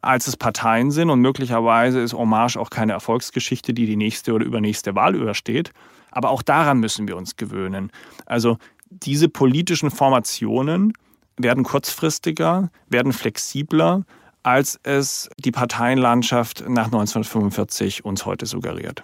als 0.00 0.26
es 0.26 0.36
Parteien 0.36 0.90
sind. 0.90 1.10
Und 1.10 1.20
möglicherweise 1.20 2.00
ist 2.00 2.14
Hommage 2.14 2.56
auch 2.56 2.70
keine 2.70 2.92
Erfolgsgeschichte, 2.92 3.74
die 3.74 3.86
die 3.86 3.96
nächste 3.96 4.32
oder 4.32 4.46
übernächste 4.46 4.94
Wahl 4.94 5.14
übersteht. 5.14 5.72
Aber 6.10 6.30
auch 6.30 6.42
daran 6.42 6.80
müssen 6.80 7.06
wir 7.08 7.16
uns 7.16 7.36
gewöhnen. 7.36 7.90
Also 8.24 8.56
diese 8.88 9.28
politischen 9.28 9.90
Formationen 9.90 10.92
werden 11.36 11.64
kurzfristiger, 11.64 12.70
werden 12.88 13.12
flexibler, 13.12 14.04
als 14.42 14.78
es 14.84 15.28
die 15.38 15.50
Parteienlandschaft 15.50 16.60
nach 16.68 16.86
1945 16.86 18.04
uns 18.04 18.24
heute 18.24 18.46
suggeriert. 18.46 19.02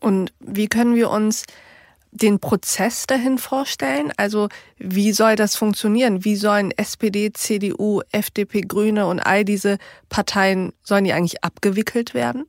Und 0.00 0.32
wie 0.40 0.66
können 0.66 0.94
wir 0.94 1.10
uns 1.10 1.44
den 2.10 2.40
Prozess 2.40 3.06
dahin 3.06 3.38
vorstellen? 3.38 4.12
Also 4.16 4.48
wie 4.78 5.12
soll 5.12 5.36
das 5.36 5.56
funktionieren? 5.56 6.24
Wie 6.24 6.36
sollen 6.36 6.70
SPD, 6.72 7.32
CDU, 7.32 8.02
FDP, 8.12 8.62
Grüne 8.62 9.06
und 9.06 9.20
all 9.20 9.44
diese 9.44 9.78
Parteien, 10.08 10.72
sollen 10.82 11.04
die 11.04 11.12
eigentlich 11.12 11.44
abgewickelt 11.44 12.14
werden? 12.14 12.46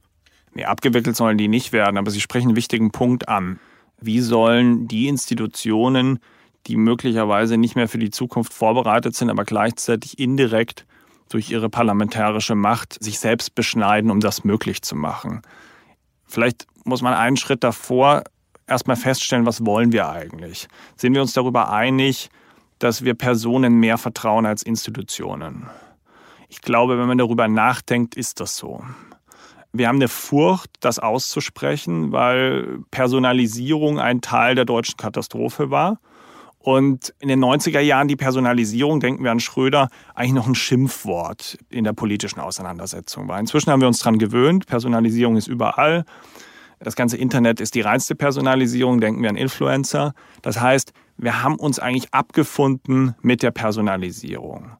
Nee, 0.54 0.66
abgewickelt 0.66 1.16
sollen 1.16 1.38
die 1.38 1.48
nicht 1.48 1.72
werden, 1.72 1.98
aber 1.98 2.12
Sie 2.12 2.22
sprechen 2.22 2.50
einen 2.50 2.56
wichtigen 2.56 2.92
Punkt 2.92 3.30
an. 3.30 3.60
Wie 4.01 4.22
sollen 4.22 4.88
die 4.88 5.08
Institutionen, 5.08 6.20
die 6.68 6.78
möglicherweise 6.78 7.58
nicht 7.58 7.75
mehr 7.75 7.88
für 7.88 8.00
die 8.00 8.12
Zukunft 8.12 8.54
vorbereitet 8.54 9.16
sind, 9.16 9.30
aber 9.30 9.44
gleichzeitig 9.44 10.20
indirekt 10.20 10.86
durch 11.30 11.51
ihre 11.51 11.70
parlamentarische 11.70 12.56
Macht 12.56 13.01
sich 13.04 13.20
selbst 13.20 13.56
beschneiden, 13.56 14.10
um 14.10 14.20
das 14.20 14.44
möglich 14.44 14.82
zu 14.82 14.96
machen? 14.96 15.42
Vielleicht 16.25 16.68
muss 16.86 17.01
man 17.01 17.13
einen 17.13 17.38
Schritt 17.38 17.63
davor 17.63 18.24
erstmal 18.69 18.95
feststellen, 18.95 19.45
was 19.45 19.65
wollen 19.65 19.91
wir 19.91 20.09
eigentlich? 20.09 20.67
Sind 20.95 21.13
wir 21.13 21.21
uns 21.21 21.33
darüber 21.33 21.71
einig, 21.71 22.29
dass 22.79 23.03
wir 23.03 23.13
Personen 23.13 23.75
mehr 23.75 23.97
vertrauen 23.97 24.45
als 24.45 24.63
Institutionen? 24.63 25.67
Ich 26.47 26.61
glaube, 26.61 26.97
wenn 26.97 27.07
man 27.07 27.17
darüber 27.17 27.47
nachdenkt, 27.47 28.15
ist 28.15 28.39
das 28.39 28.57
so. 28.57 28.83
Wir 29.71 29.88
haben 29.88 29.97
eine 29.97 30.07
Furcht, 30.07 30.71
das 30.79 30.97
auszusprechen, 30.97 32.11
weil 32.11 32.79
Personalisierung 32.89 33.99
ein 33.99 34.21
Teil 34.21 34.55
der 34.55 34.65
deutschen 34.65 34.97
Katastrophe 34.97 35.69
war. 35.69 35.99
Und 36.57 37.13
in 37.19 37.29
den 37.29 37.43
90er 37.43 37.79
Jahren 37.79 38.07
die 38.07 38.15
Personalisierung, 38.15 38.99
denken 38.99 39.23
wir 39.23 39.31
an 39.31 39.39
Schröder, 39.39 39.89
eigentlich 40.13 40.33
noch 40.33 40.47
ein 40.47 40.55
Schimpfwort 40.55 41.57
in 41.69 41.85
der 41.85 41.93
politischen 41.93 42.39
Auseinandersetzung 42.39 43.27
war. 43.27 43.39
Inzwischen 43.39 43.71
haben 43.71 43.79
wir 43.79 43.88
uns 43.88 43.99
daran 43.99 44.17
gewöhnt, 44.17 44.65
Personalisierung 44.65 45.38
ist 45.38 45.47
überall. 45.47 46.03
Das 46.79 46.95
ganze 46.95 47.17
Internet 47.17 47.59
ist 47.59 47.75
die 47.75 47.81
reinste 47.81 48.15
Personalisierung, 48.15 49.01
denken 49.01 49.21
wir 49.21 49.29
an 49.29 49.36
Influencer. 49.36 50.13
Das 50.41 50.62
heißt, 50.62 50.93
wir 51.17 51.43
haben 51.43 51.55
uns 51.55 51.79
eigentlich 51.79 52.13
abgefunden 52.13 53.15
mit 53.21 53.43
der 53.43 53.51
Personalisierung. 53.51 54.71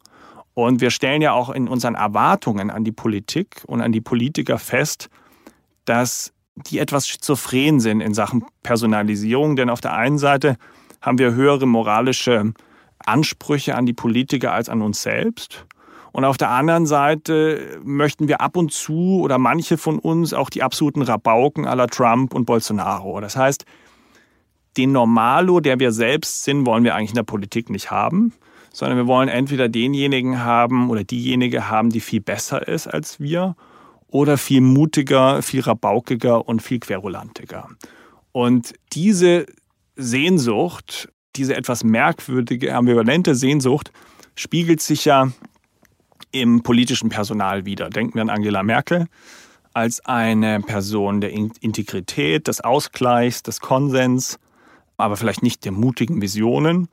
Und 0.54 0.82
wir 0.82 0.92
stellen 0.92 1.22
ja 1.22 1.34
auch 1.34 1.50
in 1.50 1.68
unseren 1.68 1.96
Erwartungen 1.96 2.70
an 2.70 2.84
die 2.84 2.92
Politik 2.92 3.64
und 3.68 3.82
an 3.82 3.92
die 3.92 4.02
Politiker 4.02 4.58
fest, 4.58 5.10
dass 5.86 6.34
die 6.56 6.80
etwas 6.80 7.08
schizophren 7.08 7.80
sind 7.80 8.02
in 8.02 8.14
Sachen 8.14 8.46
Personalisierung. 8.64 9.56
Denn 9.56 9.70
auf 9.70 9.82
der 9.82 9.94
einen 9.94 10.18
Seite 10.18 10.58
haben 11.02 11.18
wir 11.18 11.34
höhere 11.34 11.66
moralische 11.66 12.54
Ansprüche 13.06 13.76
an 13.76 13.86
die 13.86 13.94
Politiker 13.94 14.54
als 14.54 14.70
an 14.70 14.82
uns 14.82 15.02
selbst. 15.02 15.66
Und 16.12 16.26
auf 16.26 16.38
der 16.38 16.50
anderen 16.50 16.86
Seite 16.86 17.80
möchten 17.84 18.28
wir 18.28 18.42
ab 18.42 18.58
und 18.58 18.72
zu 18.72 19.22
oder 19.22 19.38
manche 19.38 19.78
von 19.78 20.00
uns 20.00 20.34
auch 20.34 20.50
die 20.50 20.64
absoluten 20.64 21.02
Rabauken 21.02 21.66
aller 21.66 21.88
Trump 21.88 22.34
und 22.34 22.46
Bolsonaro. 22.46 23.20
Das 23.22 23.36
heißt, 23.36 23.66
den 24.78 24.92
Normalo, 24.92 25.60
der 25.60 25.80
wir 25.80 25.92
selbst 25.92 26.44
sind, 26.44 26.66
wollen 26.66 26.84
wir 26.84 26.96
eigentlich 26.96 27.12
in 27.12 27.16
der 27.16 27.24
Politik 27.24 27.70
nicht 27.70 27.92
haben, 27.92 28.34
sondern 28.72 28.98
wir 28.98 29.08
wollen 29.08 29.30
entweder 29.30 29.70
denjenigen 29.70 30.44
haben 30.44 30.90
oder 30.90 31.04
diejenige 31.04 31.70
haben, 31.70 31.90
die 31.90 32.00
viel 32.00 32.22
besser 32.22 32.68
ist 32.68 32.88
als 32.88 33.20
wir 33.20 33.56
oder 34.08 34.38
viel 34.38 34.62
mutiger, 34.62 35.42
viel 35.42 35.62
rabaukiger 35.62 36.48
und 36.48 36.62
viel 36.62 36.80
querulantiger. 36.80 37.68
Und 38.32 38.74
diese 38.94 39.46
Sehnsucht, 39.96 41.10
diese 41.36 41.56
etwas 41.56 41.84
merkwürdige, 41.84 42.76
ambivalente 42.76 43.36
Sehnsucht, 43.36 43.92
spiegelt 44.36 44.82
sich 44.82 45.06
ja 45.06 45.32
im 46.32 46.64
politischen 46.64 47.10
Personal 47.10 47.66
wieder. 47.66 47.90
Denken 47.90 48.16
wir 48.16 48.22
an 48.22 48.30
Angela 48.30 48.64
Merkel 48.64 49.08
als 49.74 50.04
eine 50.06 50.62
Person 50.62 51.22
der 51.22 51.32
Integrität, 51.32 52.48
des 52.48 52.62
Ausgleichs, 52.62 53.44
des 53.44 53.60
Konsens, 53.60 54.40
aber 54.98 55.16
vielleicht 55.16 55.44
nicht 55.44 55.64
der 55.64 55.72
mutigen 55.72 56.22
Visionen. 56.22 56.90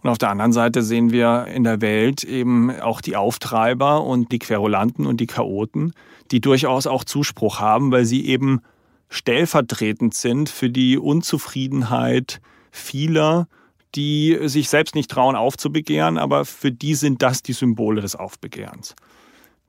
Und 0.00 0.10
auf 0.10 0.18
der 0.18 0.30
anderen 0.30 0.52
Seite 0.52 0.82
sehen 0.82 1.10
wir 1.10 1.46
in 1.46 1.64
der 1.64 1.80
Welt 1.80 2.22
eben 2.22 2.70
auch 2.80 3.00
die 3.00 3.16
Auftreiber 3.16 4.04
und 4.04 4.30
die 4.30 4.38
Querulanten 4.38 5.06
und 5.06 5.18
die 5.18 5.26
Chaoten, 5.26 5.92
die 6.30 6.40
durchaus 6.40 6.86
auch 6.86 7.04
Zuspruch 7.04 7.58
haben, 7.58 7.90
weil 7.90 8.04
sie 8.04 8.26
eben 8.26 8.60
stellvertretend 9.08 10.14
sind 10.14 10.48
für 10.48 10.70
die 10.70 10.98
Unzufriedenheit 10.98 12.40
vieler, 12.70 13.48
die 13.94 14.38
sich 14.42 14.68
selbst 14.68 14.94
nicht 14.94 15.10
trauen 15.10 15.36
aufzubegehren, 15.36 16.18
aber 16.18 16.44
für 16.44 16.70
die 16.70 16.94
sind 16.94 17.22
das 17.22 17.42
die 17.42 17.52
Symbole 17.52 18.00
des 18.00 18.16
Aufbegehrens. 18.16 18.94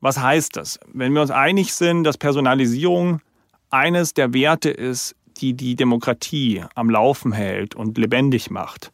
Was 0.02 0.20
heißt 0.20 0.56
das? 0.56 0.80
Wenn 0.92 1.14
wir 1.14 1.22
uns 1.22 1.32
einig 1.32 1.74
sind, 1.74 2.04
dass 2.04 2.18
Personalisierung 2.18 3.22
eines 3.70 4.14
der 4.14 4.34
Werte 4.34 4.70
ist, 4.70 5.16
die 5.38 5.54
die 5.54 5.76
Demokratie 5.76 6.64
am 6.76 6.90
Laufen 6.90 7.32
hält 7.32 7.76
und 7.76 7.98
lebendig 7.98 8.50
macht, 8.50 8.92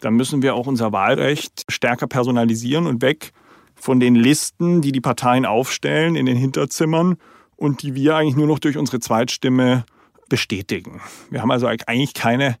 dann 0.00 0.14
müssen 0.14 0.42
wir 0.42 0.54
auch 0.54 0.66
unser 0.66 0.92
Wahlrecht 0.92 1.64
stärker 1.68 2.06
personalisieren 2.06 2.86
und 2.86 3.02
weg 3.02 3.32
von 3.74 4.00
den 4.00 4.14
Listen, 4.14 4.80
die 4.80 4.92
die 4.92 5.00
Parteien 5.00 5.46
aufstellen 5.46 6.16
in 6.16 6.26
den 6.26 6.36
Hinterzimmern 6.36 7.16
und 7.56 7.82
die 7.82 7.94
wir 7.94 8.16
eigentlich 8.16 8.36
nur 8.36 8.46
noch 8.46 8.58
durch 8.58 8.76
unsere 8.76 9.00
Zweitstimme 9.00 9.84
bestätigen. 10.28 11.00
Wir 11.30 11.42
haben 11.42 11.50
also 11.50 11.66
eigentlich 11.66 12.14
keinen 12.14 12.56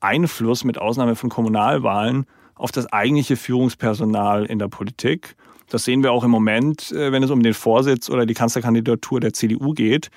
Einfluss, 0.00 0.64
mit 0.64 0.78
Ausnahme 0.78 1.16
von 1.16 1.30
Kommunalwahlen, 1.30 2.26
auf 2.54 2.72
das 2.72 2.92
eigentliche 2.92 3.36
Führungspersonal 3.36 4.44
in 4.46 4.58
der 4.58 4.68
Politik. 4.68 5.36
Das 5.68 5.84
sehen 5.84 6.02
wir 6.02 6.12
auch 6.12 6.24
im 6.24 6.30
Moment, 6.30 6.92
äh, 6.92 7.12
wenn 7.12 7.22
es 7.22 7.30
um 7.30 7.42
den 7.42 7.54
Vorsitz 7.54 8.10
oder 8.10 8.26
die 8.26 8.34
Kanzlerkandidatur 8.34 9.20
der 9.20 9.32
CDU 9.32 9.72
geht. 9.72 10.10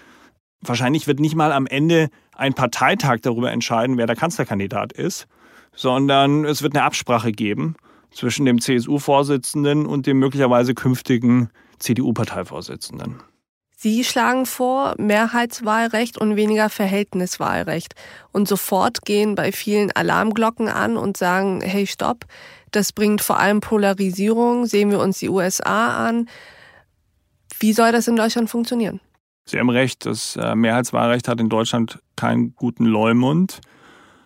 Wahrscheinlich 0.62 1.08
wird 1.08 1.20
nicht 1.20 1.36
mal 1.36 1.52
am 1.52 1.68
Ende 1.68 2.10
ein 2.36 2.54
Parteitag 2.54 3.20
darüber 3.22 3.52
entscheiden, 3.52 3.98
wer 3.98 4.08
der 4.08 4.16
Kanzlerkandidat 4.16 4.94
ist, 4.94 5.28
sondern 5.76 6.46
es 6.46 6.62
wird 6.62 6.76
eine 6.76 6.84
Absprache 6.84 7.32
geben 7.32 7.76
zwischen 8.12 8.46
dem 8.46 8.60
CSU-Vorsitzenden 8.60 9.86
und 9.86 10.06
dem 10.06 10.20
möglicherweise 10.20 10.74
künftigen 10.74 11.50
CDU-Parteivorsitzenden. 11.80 13.22
Sie 13.84 14.04
schlagen 14.04 14.46
vor 14.46 14.94
Mehrheitswahlrecht 15.00 16.20
und 16.20 16.36
weniger 16.36 16.70
Verhältniswahlrecht. 16.70 17.96
Und 18.32 18.48
sofort 18.48 19.02
gehen 19.06 19.34
bei 19.34 19.52
vielen 19.52 19.92
Alarmglocken 19.92 20.68
an 20.68 20.98
und 20.98 21.18
sagen, 21.18 21.62
hey, 21.62 21.88
stopp, 21.88 22.26
das 22.70 22.94
bringt 22.94 23.22
vor 23.22 23.40
allem 23.40 23.60
Polarisierung. 23.60 24.68
Sehen 24.68 24.92
wir 24.92 25.00
uns 25.00 25.18
die 25.18 25.30
USA 25.30 26.08
an. 26.08 26.30
Wie 27.60 27.74
soll 27.74 27.92
das 27.92 28.08
in 28.08 28.16
Deutschland 28.16 28.52
funktionieren? 28.52 29.00
Sie 29.46 29.58
haben 29.58 29.72
recht, 29.72 30.06
das 30.06 30.36
äh, 30.36 30.54
Mehrheitswahlrecht 30.54 31.28
hat 31.28 31.40
in 31.40 31.50
Deutschland 31.50 31.98
keinen 32.16 32.56
guten 32.56 32.86
Leumund. 32.86 33.62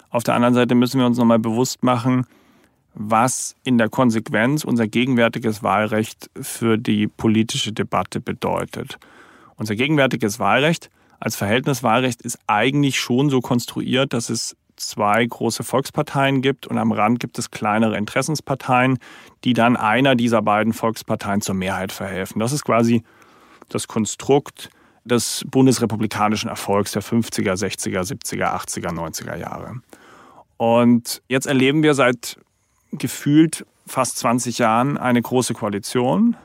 Auf 0.09 0.24
der 0.24 0.33
anderen 0.33 0.53
Seite 0.53 0.75
müssen 0.75 1.00
wir 1.00 1.05
uns 1.07 1.17
nochmal 1.17 1.39
bewusst 1.39 1.81
machen, 1.81 2.27
was 2.93 3.55
in 3.63 3.77
der 3.77 3.88
Konsequenz 3.88 4.65
unser 4.65 4.89
gegenwärtiges 4.89 5.63
Wahlrecht 5.63 6.29
für 6.41 6.77
die 6.77 7.07
politische 7.07 7.71
Debatte 7.71 8.19
bedeutet. 8.19 9.00
Unser 9.57 9.75
gegenwärtiges 9.75 10.39
Wahlrecht 10.39 10.89
als 11.19 11.35
Verhältniswahlrecht 11.35 12.21
ist 12.21 12.39
eigentlich 12.47 13.00
schon 13.00 13.29
so 13.29 13.39
konstruiert, 13.39 14.13
dass 14.13 14.29
es 14.29 14.55
zwei 14.75 15.25
große 15.25 15.63
Volksparteien 15.63 16.41
gibt 16.41 16.67
und 16.67 16.77
am 16.77 16.91
Rand 16.91 17.19
gibt 17.19 17.39
es 17.39 17.51
kleinere 17.51 17.97
Interessensparteien, 17.97 19.00
die 19.43 19.53
dann 19.53 19.77
einer 19.77 20.15
dieser 20.15 20.41
beiden 20.41 20.74
Volksparteien 20.74 21.41
zur 21.41 21.55
Mehrheit 21.55 21.91
verhelfen. 21.91 22.39
Das 22.39 22.51
ist 22.51 22.65
quasi 22.65 23.03
das 23.69 23.88
Konstrukt 23.88 24.69
des 25.05 25.45
bundesrepublikanischen 25.50 26.50
Erfolgs 26.50 26.91
der 26.91 27.03
50er, 27.03 27.53
60er, 27.53 28.01
70er, 28.01 28.55
80er, 28.55 28.89
90er 28.89 29.38
Jahre. 29.38 29.81
Und 30.57 31.21
jetzt 31.27 31.47
erleben 31.47 31.83
wir 31.83 31.93
seit 31.93 32.38
gefühlt 32.91 33.65
fast 33.85 34.17
20 34.17 34.57
Jahren 34.57 34.97
eine 34.97 35.21
große 35.21 35.53
Koalition, 35.53 36.35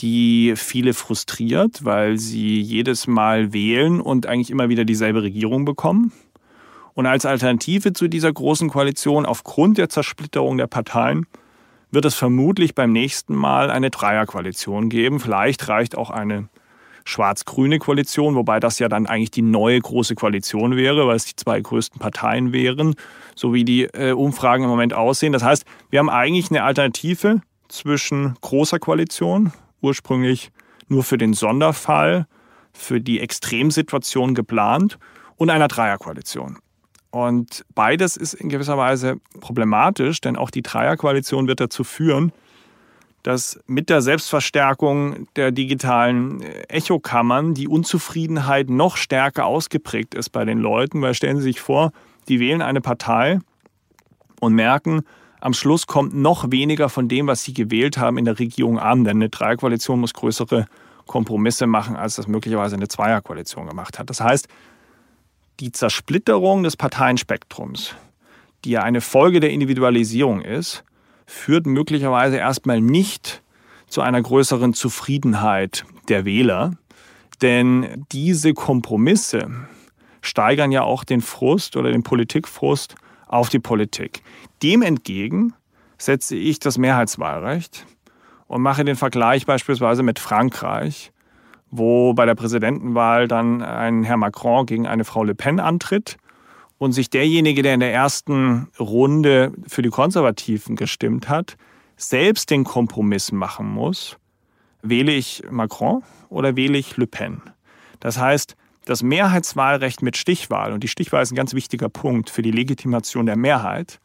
die 0.00 0.54
viele 0.56 0.94
frustriert, 0.94 1.84
weil 1.84 2.18
sie 2.18 2.60
jedes 2.60 3.06
Mal 3.06 3.52
wählen 3.52 4.00
und 4.00 4.26
eigentlich 4.26 4.50
immer 4.50 4.68
wieder 4.68 4.84
dieselbe 4.84 5.22
Regierung 5.22 5.64
bekommen. 5.64 6.12
Und 6.94 7.06
als 7.06 7.24
Alternative 7.24 7.92
zu 7.92 8.08
dieser 8.08 8.32
großen 8.32 8.68
Koalition, 8.68 9.26
aufgrund 9.26 9.78
der 9.78 9.88
Zersplitterung 9.88 10.58
der 10.58 10.66
Parteien, 10.66 11.26
wird 11.90 12.04
es 12.04 12.14
vermutlich 12.14 12.74
beim 12.74 12.92
nächsten 12.92 13.34
Mal 13.34 13.70
eine 13.70 13.90
Dreierkoalition 13.90 14.88
geben. 14.88 15.20
Vielleicht 15.20 15.68
reicht 15.68 15.96
auch 15.96 16.10
eine 16.10 16.48
schwarz-grüne 17.04 17.78
Koalition, 17.78 18.34
wobei 18.34 18.60
das 18.60 18.78
ja 18.78 18.88
dann 18.88 19.06
eigentlich 19.06 19.30
die 19.30 19.42
neue 19.42 19.80
große 19.80 20.14
Koalition 20.14 20.76
wäre, 20.76 21.06
weil 21.06 21.16
es 21.16 21.24
die 21.24 21.36
zwei 21.36 21.60
größten 21.60 21.98
Parteien 21.98 22.52
wären, 22.52 22.94
so 23.34 23.54
wie 23.54 23.64
die 23.64 23.84
äh, 23.84 24.12
Umfragen 24.12 24.64
im 24.64 24.70
Moment 24.70 24.94
aussehen. 24.94 25.32
Das 25.32 25.42
heißt, 25.42 25.64
wir 25.90 25.98
haben 25.98 26.10
eigentlich 26.10 26.50
eine 26.50 26.62
Alternative 26.62 27.40
zwischen 27.68 28.34
großer 28.40 28.78
Koalition, 28.78 29.52
ursprünglich 29.80 30.50
nur 30.88 31.04
für 31.04 31.18
den 31.18 31.34
Sonderfall, 31.34 32.26
für 32.72 33.00
die 33.00 33.20
Extremsituation 33.20 34.34
geplant 34.34 34.98
und 35.36 35.50
einer 35.50 35.68
Dreierkoalition. 35.68 36.58
Und 37.10 37.64
beides 37.74 38.16
ist 38.16 38.34
in 38.34 38.48
gewisser 38.48 38.78
Weise 38.78 39.16
problematisch, 39.40 40.20
denn 40.20 40.36
auch 40.36 40.50
die 40.50 40.62
Dreierkoalition 40.62 41.48
wird 41.48 41.60
dazu 41.60 41.82
führen, 41.82 42.32
dass 43.22 43.60
mit 43.66 43.90
der 43.90 44.00
Selbstverstärkung 44.00 45.26
der 45.36 45.50
digitalen 45.50 46.40
Echokammern 46.68 47.54
die 47.54 47.68
Unzufriedenheit 47.68 48.70
noch 48.70 48.96
stärker 48.96 49.44
ausgeprägt 49.44 50.14
ist 50.14 50.30
bei 50.30 50.44
den 50.44 50.58
Leuten, 50.58 51.02
weil 51.02 51.14
stellen 51.14 51.36
Sie 51.36 51.42
sich 51.42 51.60
vor, 51.60 51.92
die 52.28 52.40
wählen 52.40 52.62
eine 52.62 52.80
Partei 52.80 53.40
und 54.40 54.54
merken, 54.54 55.02
am 55.40 55.54
Schluss 55.54 55.86
kommt 55.86 56.14
noch 56.14 56.50
weniger 56.50 56.88
von 56.88 57.08
dem, 57.08 57.26
was 57.26 57.42
sie 57.42 57.54
gewählt 57.54 57.98
haben, 57.98 58.18
in 58.18 58.24
der 58.24 58.38
Regierung 58.38 58.78
an. 58.78 59.04
Denn 59.04 59.16
eine 59.16 59.28
Dreierkoalition 59.28 60.00
muss 60.00 60.14
größere 60.14 60.66
Kompromisse 61.06 61.66
machen, 61.66 61.96
als 61.96 62.16
das 62.16 62.28
möglicherweise 62.28 62.76
eine 62.76 62.88
Zweierkoalition 62.88 63.66
gemacht 63.66 63.98
hat. 63.98 64.10
Das 64.10 64.20
heißt, 64.20 64.48
die 65.60 65.72
Zersplitterung 65.72 66.62
des 66.62 66.76
Parteienspektrums, 66.76 67.94
die 68.64 68.70
ja 68.70 68.82
eine 68.82 69.00
Folge 69.00 69.40
der 69.40 69.50
Individualisierung 69.50 70.40
ist, 70.42 70.84
führt 71.26 71.66
möglicherweise 71.66 72.36
erstmal 72.36 72.80
nicht 72.80 73.42
zu 73.88 74.02
einer 74.02 74.20
größeren 74.22 74.74
Zufriedenheit 74.74 75.84
der 76.08 76.24
Wähler. 76.24 76.72
Denn 77.42 78.06
diese 78.12 78.52
Kompromisse 78.54 79.50
steigern 80.20 80.72
ja 80.72 80.82
auch 80.82 81.04
den 81.04 81.22
Frust 81.22 81.76
oder 81.76 81.90
den 81.90 82.02
Politikfrust 82.02 82.94
auf 83.30 83.48
die 83.48 83.60
Politik. 83.60 84.22
Dem 84.62 84.82
entgegen 84.82 85.54
setze 85.98 86.36
ich 86.36 86.58
das 86.58 86.78
Mehrheitswahlrecht 86.78 87.86
und 88.46 88.62
mache 88.62 88.84
den 88.84 88.96
Vergleich 88.96 89.46
beispielsweise 89.46 90.02
mit 90.02 90.18
Frankreich, 90.18 91.12
wo 91.70 92.12
bei 92.14 92.26
der 92.26 92.34
Präsidentenwahl 92.34 93.28
dann 93.28 93.62
ein 93.62 94.02
Herr 94.02 94.16
Macron 94.16 94.66
gegen 94.66 94.86
eine 94.86 95.04
Frau 95.04 95.22
Le 95.22 95.36
Pen 95.36 95.60
antritt 95.60 96.16
und 96.78 96.92
sich 96.92 97.10
derjenige, 97.10 97.62
der 97.62 97.74
in 97.74 97.80
der 97.80 97.92
ersten 97.92 98.68
Runde 98.80 99.52
für 99.68 99.82
die 99.82 99.90
Konservativen 99.90 100.74
gestimmt 100.74 101.28
hat, 101.28 101.56
selbst 101.96 102.50
den 102.50 102.64
Kompromiss 102.64 103.30
machen 103.30 103.68
muss, 103.68 104.16
wähle 104.82 105.12
ich 105.12 105.44
Macron 105.50 106.02
oder 106.28 106.56
wähle 106.56 106.78
ich 106.78 106.96
Le 106.96 107.06
Pen. 107.06 107.42
Das 108.00 108.18
heißt, 108.18 108.56
das 108.84 109.02
Mehrheitswahlrecht 109.02 110.02
mit 110.02 110.16
Stichwahl, 110.16 110.72
und 110.72 110.82
die 110.82 110.88
Stichwahl 110.88 111.22
ist 111.22 111.32
ein 111.32 111.36
ganz 111.36 111.54
wichtiger 111.54 111.88
Punkt 111.88 112.30
für 112.30 112.42
die 112.42 112.50
Legitimation 112.50 113.26
der 113.26 113.36
Mehrheit, 113.36 114.00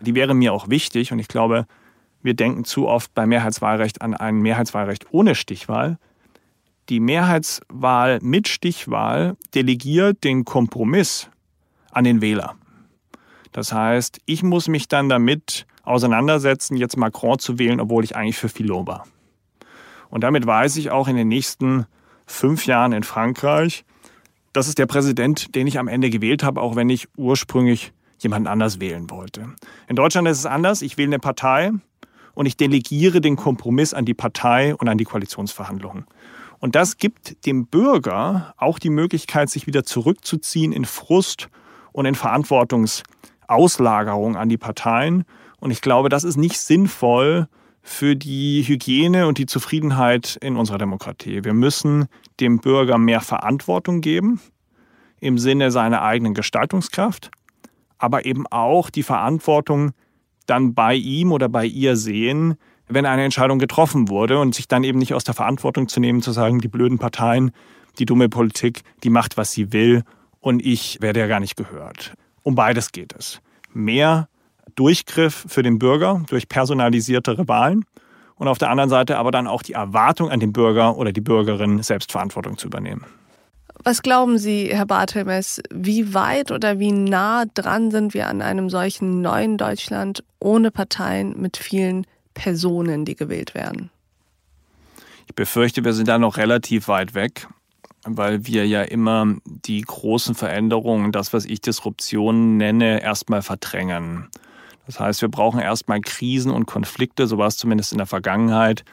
die 0.00 0.14
wäre 0.14 0.34
mir 0.34 0.52
auch 0.52 0.68
wichtig 0.68 1.12
und 1.12 1.18
ich 1.18 1.28
glaube, 1.28 1.66
wir 2.22 2.34
denken 2.34 2.64
zu 2.64 2.88
oft 2.88 3.14
beim 3.14 3.28
Mehrheitswahlrecht 3.28 4.02
an 4.02 4.14
ein 4.14 4.36
Mehrheitswahlrecht 4.40 5.06
ohne 5.10 5.34
Stichwahl. 5.34 5.98
Die 6.88 7.00
Mehrheitswahl 7.00 8.18
mit 8.22 8.48
Stichwahl 8.48 9.36
delegiert 9.54 10.24
den 10.24 10.44
Kompromiss 10.44 11.28
an 11.92 12.04
den 12.04 12.20
Wähler. 12.20 12.56
Das 13.52 13.72
heißt, 13.72 14.20
ich 14.26 14.42
muss 14.42 14.68
mich 14.68 14.88
dann 14.88 15.08
damit 15.08 15.66
auseinandersetzen, 15.82 16.76
jetzt 16.76 16.96
Macron 16.96 17.38
zu 17.38 17.58
wählen, 17.58 17.80
obwohl 17.80 18.04
ich 18.04 18.14
eigentlich 18.14 18.36
für 18.36 18.48
Philot 18.48 18.86
war. 18.86 19.06
Und 20.10 20.22
damit 20.22 20.46
weiß 20.46 20.76
ich 20.76 20.90
auch 20.90 21.08
in 21.08 21.16
den 21.16 21.28
nächsten 21.28 21.86
fünf 22.26 22.66
Jahren 22.66 22.92
in 22.92 23.02
Frankreich, 23.02 23.84
das 24.52 24.68
ist 24.68 24.78
der 24.78 24.86
Präsident, 24.86 25.54
den 25.54 25.66
ich 25.66 25.78
am 25.78 25.88
Ende 25.88 26.10
gewählt 26.10 26.42
habe, 26.42 26.60
auch 26.60 26.76
wenn 26.76 26.90
ich 26.90 27.08
ursprünglich 27.16 27.92
jemand 28.18 28.46
anders 28.48 28.80
wählen 28.80 29.08
wollte. 29.10 29.46
In 29.86 29.96
Deutschland 29.96 30.28
ist 30.28 30.38
es 30.38 30.46
anders. 30.46 30.82
Ich 30.82 30.98
wähle 30.98 31.08
eine 31.08 31.18
Partei 31.18 31.72
und 32.34 32.46
ich 32.46 32.56
delegiere 32.56 33.20
den 33.20 33.36
Kompromiss 33.36 33.92
an 33.94 34.04
die 34.04 34.14
Partei 34.14 34.74
und 34.74 34.88
an 34.88 34.98
die 34.98 35.04
Koalitionsverhandlungen. 35.04 36.04
Und 36.60 36.74
das 36.74 36.96
gibt 36.96 37.46
dem 37.46 37.66
Bürger 37.66 38.52
auch 38.56 38.80
die 38.80 38.90
Möglichkeit, 38.90 39.50
sich 39.50 39.66
wieder 39.66 39.84
zurückzuziehen 39.84 40.72
in 40.72 40.84
Frust 40.84 41.48
und 41.92 42.06
in 42.06 42.16
Verantwortungsauslagerung 42.16 44.36
an 44.36 44.48
die 44.48 44.58
Parteien. 44.58 45.24
Und 45.60 45.70
ich 45.70 45.80
glaube, 45.80 46.08
das 46.08 46.24
ist 46.24 46.36
nicht 46.36 46.58
sinnvoll 46.58 47.46
für 47.88 48.16
die 48.16 48.62
Hygiene 48.62 49.26
und 49.26 49.38
die 49.38 49.46
Zufriedenheit 49.46 50.38
in 50.40 50.56
unserer 50.56 50.78
Demokratie. 50.78 51.44
Wir 51.44 51.54
müssen 51.54 52.06
dem 52.40 52.58
Bürger 52.58 52.98
mehr 52.98 53.20
Verantwortung 53.20 54.00
geben 54.00 54.40
im 55.20 55.38
Sinne 55.38 55.70
seiner 55.70 56.02
eigenen 56.02 56.34
Gestaltungskraft 56.34 57.30
aber 57.98 58.24
eben 58.24 58.46
auch 58.46 58.90
die 58.90 59.02
Verantwortung 59.02 59.92
dann 60.46 60.74
bei 60.74 60.94
ihm 60.94 61.32
oder 61.32 61.48
bei 61.48 61.66
ihr 61.66 61.96
sehen, 61.96 62.54
wenn 62.88 63.04
eine 63.04 63.24
Entscheidung 63.24 63.58
getroffen 63.58 64.08
wurde 64.08 64.38
und 64.38 64.54
sich 64.54 64.66
dann 64.66 64.84
eben 64.84 64.98
nicht 64.98 65.12
aus 65.12 65.24
der 65.24 65.34
Verantwortung 65.34 65.88
zu 65.88 66.00
nehmen, 66.00 66.22
zu 66.22 66.32
sagen, 66.32 66.60
die 66.60 66.68
blöden 66.68 66.98
Parteien, 66.98 67.50
die 67.98 68.06
dumme 68.06 68.28
Politik, 68.30 68.82
die 69.04 69.10
macht, 69.10 69.36
was 69.36 69.52
sie 69.52 69.72
will 69.72 70.04
und 70.40 70.64
ich 70.64 71.02
werde 71.02 71.20
ja 71.20 71.26
gar 71.26 71.40
nicht 71.40 71.56
gehört. 71.56 72.14
Um 72.42 72.54
beides 72.54 72.92
geht 72.92 73.14
es. 73.14 73.42
Mehr 73.74 74.28
Durchgriff 74.78 75.44
für 75.48 75.62
den 75.62 75.78
Bürger 75.80 76.22
durch 76.28 76.48
personalisiertere 76.48 77.48
Wahlen 77.48 77.84
und 78.36 78.46
auf 78.46 78.58
der 78.58 78.70
anderen 78.70 78.88
Seite 78.88 79.18
aber 79.18 79.32
dann 79.32 79.48
auch 79.48 79.62
die 79.62 79.72
Erwartung 79.72 80.30
an 80.30 80.38
den 80.38 80.52
Bürger 80.52 80.96
oder 80.96 81.10
die 81.10 81.20
Bürgerin, 81.20 81.82
Selbstverantwortung 81.82 82.56
zu 82.58 82.68
übernehmen. 82.68 83.04
Was 83.82 84.02
glauben 84.02 84.38
Sie, 84.38 84.68
Herr 84.72 84.86
Bartelmess, 84.86 85.60
wie 85.72 86.14
weit 86.14 86.52
oder 86.52 86.78
wie 86.78 86.92
nah 86.92 87.44
dran 87.54 87.90
sind 87.90 88.14
wir 88.14 88.28
an 88.28 88.40
einem 88.40 88.70
solchen 88.70 89.20
neuen 89.20 89.56
Deutschland 89.56 90.22
ohne 90.38 90.70
Parteien 90.70 91.40
mit 91.40 91.56
vielen 91.56 92.06
Personen, 92.34 93.04
die 93.04 93.16
gewählt 93.16 93.54
werden? 93.54 93.90
Ich 95.26 95.34
befürchte, 95.34 95.84
wir 95.84 95.92
sind 95.92 96.08
da 96.08 96.18
noch 96.18 96.36
relativ 96.36 96.86
weit 96.86 97.14
weg, 97.14 97.48
weil 98.04 98.46
wir 98.46 98.66
ja 98.66 98.82
immer 98.82 99.36
die 99.44 99.80
großen 99.80 100.34
Veränderungen, 100.34 101.10
das, 101.10 101.32
was 101.32 101.44
ich 101.44 101.60
Disruption 101.60 102.56
nenne, 102.56 103.02
erstmal 103.02 103.42
verdrängen. 103.42 104.28
Das 104.88 104.98
heißt, 104.98 105.20
wir 105.20 105.28
brauchen 105.28 105.60
erstmal 105.60 106.00
Krisen 106.00 106.50
und 106.50 106.64
Konflikte, 106.64 107.26
so 107.26 107.36
war 107.36 107.46
es 107.46 107.58
zumindest 107.58 107.92
in 107.92 107.98
der 107.98 108.06
Vergangenheit, 108.06 108.86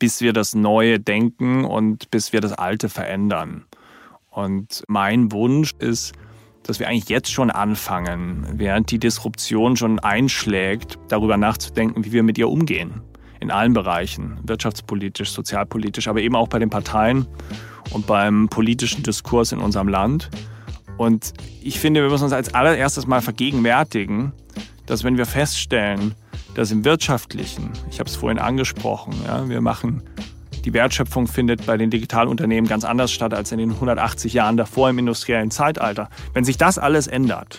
bis 0.00 0.20
wir 0.20 0.32
das 0.32 0.56
Neue 0.56 0.98
denken 0.98 1.64
und 1.64 2.10
bis 2.10 2.32
wir 2.32 2.40
das 2.40 2.52
Alte 2.52 2.88
verändern. 2.88 3.64
Und 4.30 4.82
mein 4.88 5.30
Wunsch 5.30 5.74
ist, 5.78 6.12
dass 6.64 6.80
wir 6.80 6.88
eigentlich 6.88 7.08
jetzt 7.08 7.30
schon 7.30 7.52
anfangen, 7.52 8.48
während 8.54 8.90
die 8.90 8.98
Disruption 8.98 9.76
schon 9.76 10.00
einschlägt, 10.00 10.98
darüber 11.06 11.36
nachzudenken, 11.36 12.04
wie 12.04 12.10
wir 12.10 12.24
mit 12.24 12.36
ihr 12.36 12.48
umgehen. 12.48 13.00
In 13.38 13.52
allen 13.52 13.74
Bereichen, 13.74 14.40
wirtschaftspolitisch, 14.42 15.30
sozialpolitisch, 15.30 16.08
aber 16.08 16.20
eben 16.20 16.34
auch 16.34 16.48
bei 16.48 16.58
den 16.58 16.70
Parteien 16.70 17.28
und 17.92 18.08
beim 18.08 18.48
politischen 18.48 19.04
Diskurs 19.04 19.52
in 19.52 19.60
unserem 19.60 19.86
Land. 19.86 20.30
Und 20.96 21.32
ich 21.62 21.78
finde, 21.78 22.02
wir 22.02 22.10
müssen 22.10 22.24
uns 22.24 22.32
als 22.32 22.54
allererstes 22.54 23.06
mal 23.06 23.22
vergegenwärtigen, 23.22 24.32
dass 24.92 25.04
wenn 25.04 25.16
wir 25.16 25.24
feststellen, 25.24 26.14
dass 26.54 26.70
im 26.70 26.84
wirtschaftlichen, 26.84 27.70
ich 27.90 27.98
habe 27.98 28.10
es 28.10 28.14
vorhin 28.14 28.38
angesprochen, 28.38 29.14
ja, 29.26 29.48
wir 29.48 29.62
machen 29.62 30.02
die 30.66 30.74
Wertschöpfung 30.74 31.28
findet 31.28 31.64
bei 31.64 31.78
den 31.78 31.88
Digitalunternehmen 31.88 32.68
ganz 32.68 32.84
anders 32.84 33.10
statt 33.10 33.32
als 33.32 33.50
in 33.52 33.58
den 33.58 33.70
180 33.70 34.34
Jahren 34.34 34.58
davor 34.58 34.90
im 34.90 34.98
industriellen 34.98 35.50
Zeitalter. 35.50 36.10
Wenn 36.34 36.44
sich 36.44 36.58
das 36.58 36.78
alles 36.78 37.06
ändert, 37.06 37.58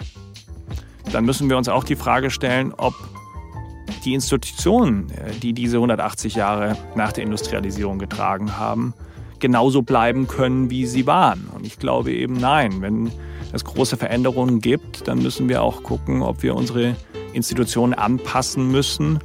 dann 1.11 1.25
müssen 1.25 1.49
wir 1.49 1.57
uns 1.57 1.69
auch 1.69 1.83
die 1.83 1.95
Frage 1.95 2.29
stellen, 2.29 2.71
ob 2.71 2.93
die 4.05 4.13
Institutionen, 4.13 5.09
äh, 5.09 5.31
die 5.41 5.53
diese 5.53 5.77
180 5.77 6.35
Jahre 6.35 6.77
nach 6.95 7.13
der 7.13 7.23
Industrialisierung 7.23 7.97
getragen 7.97 8.57
haben, 8.57 8.93
genauso 9.39 9.81
bleiben 9.81 10.27
können, 10.27 10.69
wie 10.69 10.85
sie 10.85 11.07
waren. 11.07 11.49
Und 11.51 11.65
ich 11.65 11.79
glaube 11.79 12.11
eben 12.11 12.35
nein. 12.35 12.81
Wenn 12.83 13.11
es 13.53 13.63
große 13.63 13.97
Veränderungen 13.97 14.59
gibt, 14.59 15.07
dann 15.07 15.21
müssen 15.21 15.47
wir 15.47 15.61
auch 15.61 15.83
gucken, 15.83 16.21
ob 16.21 16.43
wir 16.43 16.55
unsere 16.55 16.95
Institutionen 17.33 17.93
anpassen 17.93 18.71
müssen, 18.71 19.19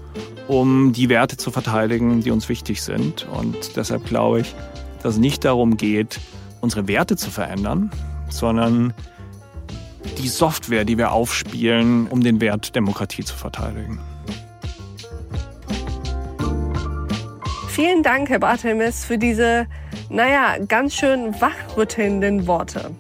um 0.49 0.93
die 0.93 1.09
Werte 1.09 1.37
zu 1.37 1.51
verteidigen, 1.51 2.23
die 2.23 2.31
uns 2.31 2.49
wichtig 2.49 2.83
sind. 2.83 3.27
Und 3.31 3.77
deshalb 3.77 4.05
glaube 4.07 4.41
ich, 4.41 4.55
dass 5.03 5.15
es 5.15 5.21
nicht 5.21 5.45
darum 5.45 5.77
geht, 5.77 6.21
unsere 6.61 6.89
Werte 6.89 7.17
zu 7.17 7.31
verändern, 7.31 7.91
sondern 8.29 8.95
die 10.19 10.29
Software, 10.29 10.85
die 10.85 10.99
wir 10.99 11.13
aufspielen, 11.13 12.09
um 12.09 12.23
den 12.23 12.41
Wert 12.41 12.75
Demokratie 12.75 13.25
zu 13.25 13.37
verteidigen. 13.37 14.01
Vielen 17.69 18.03
Dank, 18.03 18.29
Herr 18.29 18.41
Bartelmes, 18.41 19.05
für 19.05 19.19
diese, 19.19 19.69
naja, 20.11 20.57
ganz 20.67 20.95
schön 20.95 21.41
wachrüttelnden 21.41 22.49
Worte. 22.49 22.91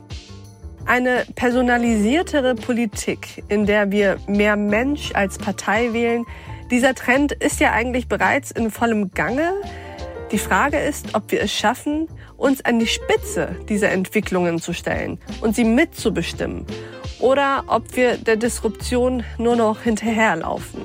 Eine 0.88 1.26
personalisiertere 1.34 2.54
Politik, 2.54 3.44
in 3.50 3.66
der 3.66 3.92
wir 3.92 4.16
mehr 4.26 4.56
Mensch 4.56 5.10
als 5.12 5.36
Partei 5.36 5.92
wählen, 5.92 6.24
dieser 6.70 6.94
Trend 6.94 7.32
ist 7.32 7.60
ja 7.60 7.72
eigentlich 7.72 8.08
bereits 8.08 8.52
in 8.52 8.70
vollem 8.70 9.10
Gange. 9.10 9.52
Die 10.32 10.38
Frage 10.38 10.78
ist, 10.78 11.14
ob 11.14 11.30
wir 11.30 11.42
es 11.42 11.52
schaffen, 11.52 12.08
uns 12.38 12.64
an 12.64 12.78
die 12.78 12.86
Spitze 12.86 13.54
dieser 13.68 13.90
Entwicklungen 13.90 14.62
zu 14.62 14.72
stellen 14.72 15.18
und 15.42 15.54
sie 15.54 15.64
mitzubestimmen 15.64 16.64
oder 17.20 17.64
ob 17.66 17.94
wir 17.94 18.16
der 18.16 18.36
Disruption 18.36 19.24
nur 19.36 19.56
noch 19.56 19.82
hinterherlaufen. 19.82 20.80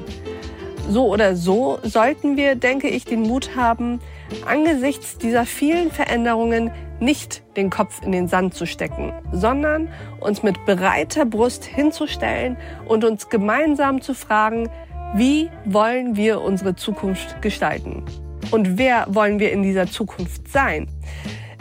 So 0.89 1.07
oder 1.07 1.37
so 1.37 1.79
sollten 1.81 2.35
wir, 2.35 2.55
denke 2.55 2.89
ich, 2.89 3.05
den 3.05 3.21
Mut 3.21 3.55
haben, 3.55 4.01
angesichts 4.45 5.17
dieser 5.17 5.45
vielen 5.45 5.91
Veränderungen 5.91 6.71
nicht 6.99 7.43
den 7.57 7.69
Kopf 7.69 8.01
in 8.03 8.11
den 8.11 8.27
Sand 8.27 8.53
zu 8.53 8.65
stecken, 8.65 9.13
sondern 9.31 9.89
uns 10.19 10.43
mit 10.43 10.65
breiter 10.65 11.25
Brust 11.25 11.65
hinzustellen 11.65 12.57
und 12.87 13.03
uns 13.03 13.29
gemeinsam 13.29 14.01
zu 14.01 14.13
fragen, 14.13 14.69
wie 15.15 15.49
wollen 15.65 16.15
wir 16.15 16.41
unsere 16.41 16.75
Zukunft 16.75 17.41
gestalten? 17.41 18.03
Und 18.51 18.77
wer 18.77 19.05
wollen 19.09 19.39
wir 19.39 19.51
in 19.51 19.63
dieser 19.63 19.87
Zukunft 19.87 20.47
sein? 20.47 20.87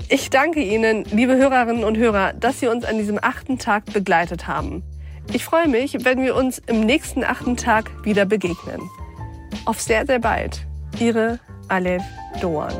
Ich 0.09 0.31
danke 0.31 0.61
Ihnen, 0.61 1.05
liebe 1.05 1.37
Hörerinnen 1.37 1.85
und 1.85 1.97
Hörer, 1.97 2.33
dass 2.35 2.61
Sie 2.61 2.67
uns 2.69 2.85
an 2.85 2.99
diesem 2.99 3.19
achten 3.21 3.59
Tag 3.59 3.87
begleitet 3.93 4.47
haben. 4.47 4.83
Ich 5.33 5.45
freue 5.45 5.69
mich, 5.69 6.05
wenn 6.05 6.23
wir 6.23 6.35
uns 6.37 6.59
im 6.67 6.81
nächsten 6.81 7.25
achten 7.25 7.57
Tag 7.57 7.91
wieder 8.05 8.27
begegnen. 8.27 8.81
Auf 9.65 9.81
sehr, 9.81 10.07
sehr 10.07 10.19
bald. 10.19 10.67
Ihre 10.99 11.39
Aleph 11.71 12.07
Doan. 12.41 12.73